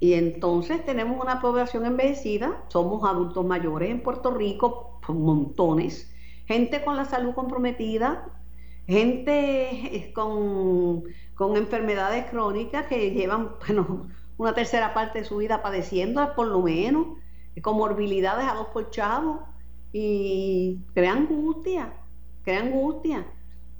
Y 0.00 0.14
entonces 0.14 0.84
tenemos 0.84 1.20
una 1.20 1.40
población 1.40 1.84
envejecida, 1.84 2.62
somos 2.68 3.04
adultos 3.04 3.44
mayores 3.44 3.90
en 3.90 4.00
Puerto 4.00 4.30
Rico, 4.30 5.00
montones, 5.08 6.10
gente 6.48 6.82
con 6.82 6.96
la 6.96 7.04
salud 7.04 7.34
comprometida, 7.34 8.26
gente 8.86 9.94
eh, 9.94 10.12
con, 10.14 11.04
con 11.34 11.56
enfermedades 11.56 12.24
crónicas 12.30 12.86
que 12.86 13.10
llevan 13.10 13.50
bueno, 13.66 14.08
una 14.38 14.54
tercera 14.54 14.94
parte 14.94 15.20
de 15.20 15.24
su 15.26 15.36
vida 15.36 15.62
padeciendo, 15.62 16.34
por 16.34 16.48
lo 16.48 16.62
menos, 16.62 17.18
con 17.62 17.76
morbilidades 17.76 18.48
a 18.48 18.54
dos 18.54 18.68
por 18.68 18.90
chavo, 18.90 19.46
y 19.92 20.78
crea 20.94 21.12
angustia, 21.12 21.92
crea 22.44 22.60
angustia. 22.60 23.26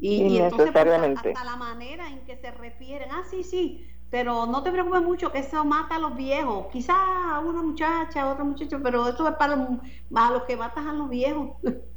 Y, 0.00 0.38
entonces 0.38 0.68
hasta 0.74 1.44
la 1.44 1.56
manera 1.56 2.08
en 2.08 2.20
que 2.20 2.36
se 2.36 2.50
refieren, 2.50 3.08
ah, 3.10 3.22
sí, 3.28 3.42
sí, 3.42 3.88
pero 4.10 4.46
no 4.46 4.62
te 4.62 4.70
preocupes 4.70 5.02
mucho 5.02 5.32
que 5.32 5.38
eso 5.38 5.64
mata 5.64 5.96
a 5.96 5.98
los 5.98 6.16
viejos, 6.16 6.66
quizás 6.72 6.96
a 6.96 7.40
una 7.40 7.62
muchacha, 7.62 8.22
a 8.22 8.32
otro 8.32 8.44
muchacho, 8.44 8.80
pero 8.82 9.08
eso 9.08 9.28
es 9.28 9.34
para 9.34 9.56
los, 9.56 10.42
que 10.44 10.56
matan 10.56 10.88
a 10.88 10.92
los 10.92 11.08
viejos. 11.08 11.50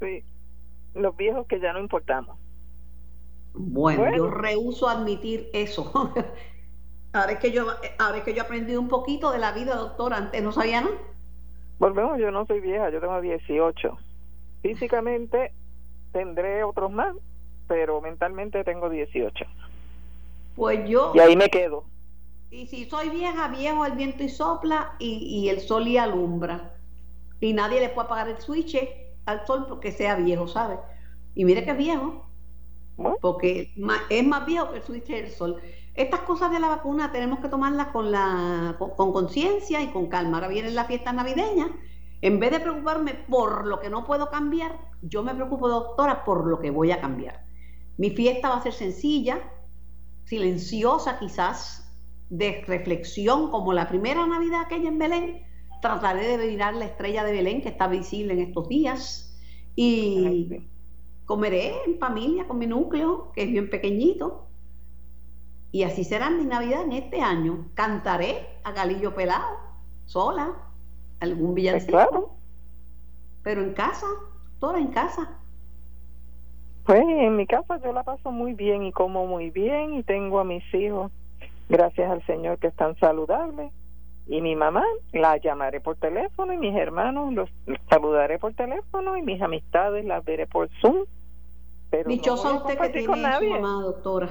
Sí, 0.00 0.24
los 0.94 1.16
viejos 1.16 1.46
que 1.46 1.60
ya 1.60 1.72
no 1.72 1.80
importamos. 1.80 2.36
Bueno, 3.54 4.14
yo 4.16 4.30
rehuso 4.30 4.88
admitir 4.88 5.48
eso. 5.52 6.12
Ahora 7.12 7.32
es 7.32 7.38
que 7.38 7.52
yo, 7.52 7.66
ahora 8.00 8.18
es 8.18 8.24
que 8.24 8.32
yo 8.34 8.38
he 8.38 8.44
aprendido 8.44 8.80
un 8.80 8.88
poquito 8.88 9.30
de 9.30 9.38
la 9.38 9.52
vida, 9.52 9.76
doctora. 9.76 10.16
Antes 10.16 10.42
no 10.42 10.50
sabía 10.50 10.80
nada. 10.80 10.96
Volvemos, 11.78 12.18
yo 12.18 12.32
no 12.32 12.44
soy 12.44 12.58
vieja, 12.58 12.90
yo 12.90 13.00
tengo 13.00 13.20
18. 13.20 13.98
Físicamente 14.62 15.52
tendré 16.10 16.64
otros 16.64 16.90
más, 16.90 17.14
pero 17.68 18.00
mentalmente 18.00 18.64
tengo 18.64 18.90
18. 18.90 19.44
Pues 20.56 20.88
yo. 20.88 21.12
Y 21.14 21.20
ahí 21.20 21.36
me 21.36 21.50
quedo. 21.50 21.84
Y 22.50 22.66
si 22.66 22.86
soy 22.86 23.10
vieja, 23.10 23.46
viejo 23.46 23.86
el 23.86 23.92
viento 23.92 24.24
y 24.24 24.28
sopla 24.28 24.96
y, 24.98 25.18
y 25.18 25.50
el 25.50 25.60
sol 25.60 25.86
y 25.86 25.98
alumbra. 25.98 26.73
Y 27.40 27.52
nadie 27.52 27.80
le 27.80 27.88
puede 27.90 28.06
apagar 28.06 28.28
el 28.28 28.38
switch 28.38 28.76
al 29.26 29.46
sol 29.46 29.66
porque 29.68 29.92
sea 29.92 30.16
viejo, 30.16 30.46
¿sabe? 30.46 30.78
Y 31.34 31.44
mire 31.44 31.64
que 31.64 31.72
es 31.72 31.76
viejo. 31.76 32.26
Porque 33.20 33.72
es 34.08 34.26
más 34.26 34.46
viejo 34.46 34.70
que 34.70 34.78
el 34.78 34.82
switch 34.82 35.08
del 35.08 35.30
sol. 35.30 35.60
Estas 35.94 36.20
cosas 36.20 36.50
de 36.50 36.60
la 36.60 36.68
vacuna 36.68 37.12
tenemos 37.12 37.40
que 37.40 37.48
tomarlas 37.48 37.88
con 37.88 38.10
la 38.10 38.76
con 38.78 38.90
con 38.90 39.12
conciencia 39.12 39.80
y 39.82 39.88
con 39.88 40.08
calma. 40.08 40.38
Ahora 40.38 40.48
vienen 40.48 40.74
las 40.74 40.86
fiestas 40.86 41.14
navideñas. 41.14 41.70
En 42.20 42.40
vez 42.40 42.52
de 42.52 42.60
preocuparme 42.60 43.14
por 43.28 43.66
lo 43.66 43.80
que 43.80 43.90
no 43.90 44.06
puedo 44.06 44.30
cambiar, 44.30 44.78
yo 45.02 45.22
me 45.22 45.34
preocupo, 45.34 45.68
doctora, 45.68 46.24
por 46.24 46.46
lo 46.46 46.58
que 46.58 46.70
voy 46.70 46.90
a 46.90 47.00
cambiar. 47.00 47.44
Mi 47.98 48.10
fiesta 48.10 48.48
va 48.48 48.56
a 48.56 48.62
ser 48.62 48.72
sencilla, 48.72 49.40
silenciosa 50.24 51.18
quizás, 51.18 51.94
de 52.30 52.64
reflexión, 52.66 53.50
como 53.50 53.72
la 53.72 53.88
primera 53.88 54.26
Navidad 54.26 54.62
aquella 54.62 54.88
en 54.88 54.98
Belén. 54.98 55.53
Trataré 55.84 56.38
de 56.38 56.46
mirar 56.46 56.72
la 56.72 56.86
estrella 56.86 57.24
de 57.24 57.32
Belén 57.32 57.60
que 57.60 57.68
está 57.68 57.88
visible 57.88 58.32
en 58.32 58.38
estos 58.38 58.66
días. 58.70 59.36
Y 59.76 60.24
ay, 60.26 60.68
comeré 61.26 61.74
en 61.84 61.98
familia 61.98 62.46
con 62.48 62.56
mi 62.58 62.66
núcleo, 62.66 63.32
que 63.34 63.42
es 63.42 63.50
bien 63.50 63.68
pequeñito. 63.68 64.46
Y 65.72 65.82
así 65.82 66.02
será 66.02 66.30
mi 66.30 66.46
Navidad 66.46 66.84
en 66.84 66.92
este 66.92 67.20
año. 67.20 67.66
Cantaré 67.74 68.46
a 68.62 68.72
Galillo 68.72 69.14
Pelado, 69.14 69.58
sola, 70.06 70.54
algún 71.20 71.48
Pues 71.48 71.56
villancico. 71.56 71.92
claro. 71.92 72.30
Pero 73.42 73.62
en 73.62 73.74
casa, 73.74 74.06
toda 74.60 74.78
en 74.78 74.88
casa. 74.88 75.38
Pues 76.86 77.02
en 77.02 77.36
mi 77.36 77.46
casa 77.46 77.78
yo 77.84 77.92
la 77.92 78.04
paso 78.04 78.30
muy 78.30 78.54
bien 78.54 78.84
y 78.84 78.92
como 78.92 79.26
muy 79.26 79.50
bien 79.50 79.92
y 79.92 80.02
tengo 80.02 80.40
a 80.40 80.44
mis 80.44 80.64
hijos, 80.72 81.12
gracias 81.68 82.10
al 82.10 82.24
Señor, 82.24 82.56
que 82.58 82.68
están 82.68 82.98
saludables. 82.98 83.70
Y 84.26 84.40
mi 84.40 84.56
mamá 84.56 84.82
la 85.12 85.36
llamaré 85.36 85.80
por 85.80 85.96
teléfono 85.96 86.52
y 86.52 86.56
mis 86.56 86.74
hermanos 86.74 87.32
los 87.34 87.50
saludaré 87.90 88.38
por 88.38 88.54
teléfono 88.54 89.16
y 89.16 89.22
mis 89.22 89.40
amistades 89.42 90.04
las 90.04 90.24
veré 90.24 90.46
por 90.46 90.70
Zoom. 90.80 91.04
Pero 91.90 92.08
Dichosa 92.08 92.54
usted 92.54 92.78
que 92.78 92.88
tiene 92.88 93.06
con 93.06 93.16
su 93.16 93.50
mamá, 93.50 93.82
doctora. 93.82 94.28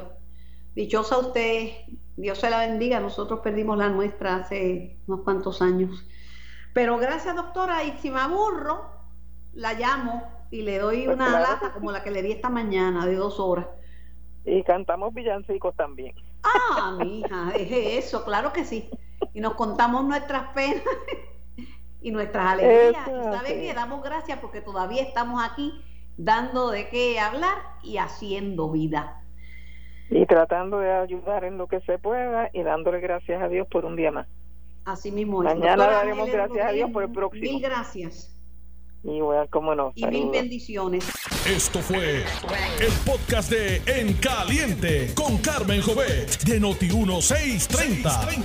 Dichosa 0.76 1.20
usted. 1.20 1.70
Dios 2.18 2.40
se 2.40 2.50
la 2.50 2.60
bendiga. 2.60 3.00
Nosotros 3.00 3.40
perdimos 3.42 3.78
la 3.78 3.90
nuestra 3.90 4.38
hace 4.38 4.98
unos 5.08 5.22
cuantos 5.22 5.62
años. 5.62 6.06
Pero 6.74 6.98
gracias, 6.98 7.36
doctora. 7.36 7.84
Y 7.84 7.92
si 8.00 8.10
me 8.10 8.20
aburro, 8.20 8.86
la 9.54 9.74
llamo 9.74 10.24
y 10.50 10.64
le 10.64 10.80
doy 10.80 11.04
Pues 11.06 11.16
una 11.16 11.28
claro 11.28 11.44
lata 11.44 11.74
como 11.74 11.92
la 11.92 12.04
que 12.04 12.12
le 12.12 12.22
di 12.22 12.32
esta 12.32 12.50
mañana 12.50 13.06
de 13.06 13.16
dos 13.16 13.40
horas. 13.40 13.68
Y 14.46 14.64
cantamos 14.64 15.14
villancicos 15.14 15.76
también. 15.76 16.14
Ah, 16.44 16.96
mi 17.00 17.20
hija, 17.20 17.52
deje 17.54 17.98
eso, 17.98 18.26
claro 18.26 18.52
que 18.52 18.66
sí. 18.66 18.90
Y 19.34 19.42
nos 19.42 19.56
contamos 19.56 20.06
nuestras 20.06 20.54
penas 20.54 20.84
y 22.02 22.12
nuestras 22.12 22.54
alegrías. 22.54 23.08
Eso 23.08 23.20
y 23.20 23.24
sabe 23.24 23.48
sí. 23.48 23.62
que 23.62 23.74
damos 23.74 24.04
gracias 24.04 24.40
porque 24.40 24.62
todavía 24.62 25.02
estamos 25.02 25.44
aquí 25.44 25.82
dando 26.18 26.70
de 26.70 26.90
qué 26.90 27.20
hablar 27.20 27.58
y 27.82 27.98
haciendo 27.98 28.70
vida. 28.70 29.22
Y 30.10 30.26
tratando 30.26 30.80
de 30.80 30.92
ayudar 30.92 31.44
en 31.44 31.58
lo 31.58 31.68
que 31.68 31.82
se 31.82 31.98
pueda 31.98 32.50
y 32.54 32.62
dándole 32.62 33.00
gracias 33.00 33.42
a 33.42 33.48
Dios 33.48 33.68
por 33.68 33.86
un 33.86 33.96
día 33.96 34.12
más. 34.12 34.28
Así 34.86 35.12
mismo 35.12 35.42
es. 35.44 35.56
Mañana 35.56 35.88
daremos 35.88 36.30
gracias 36.30 36.68
a 36.68 36.72
Dios 36.72 36.92
por 36.92 37.04
el 37.04 37.12
próximo. 37.12 37.42
Mil 37.42 37.62
gracias 37.62 38.33
Y 39.04 39.20
bueno, 39.20 39.46
cómo 39.50 39.76
no. 39.76 39.92
y 39.96 40.06
mil 40.06 40.30
bendiciones. 40.30 41.06
Esto 41.46 41.80
fue 41.80 42.24
el 42.80 42.92
podcast 43.06 43.52
de 43.52 43.82
En 43.86 44.14
Caliente 44.14 45.14
con 45.14 45.38
Carmen 45.40 45.82
Jovet 45.82 46.42
de 46.44 46.62
Noti1630. 46.62 48.44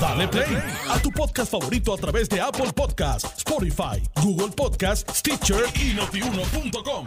Dale 0.00 0.26
play 0.26 0.58
a 0.90 0.98
tu 1.00 1.10
podcast 1.12 1.52
favorito 1.52 1.94
a 1.94 1.96
través 1.96 2.28
de 2.28 2.40
Apple 2.40 2.72
Podcasts, 2.74 3.38
Spotify, 3.38 4.02
Google 4.20 4.48
Podcasts, 4.48 5.18
Stitcher 5.18 5.64
y 5.76 5.94
notiuno.com. 5.94 7.06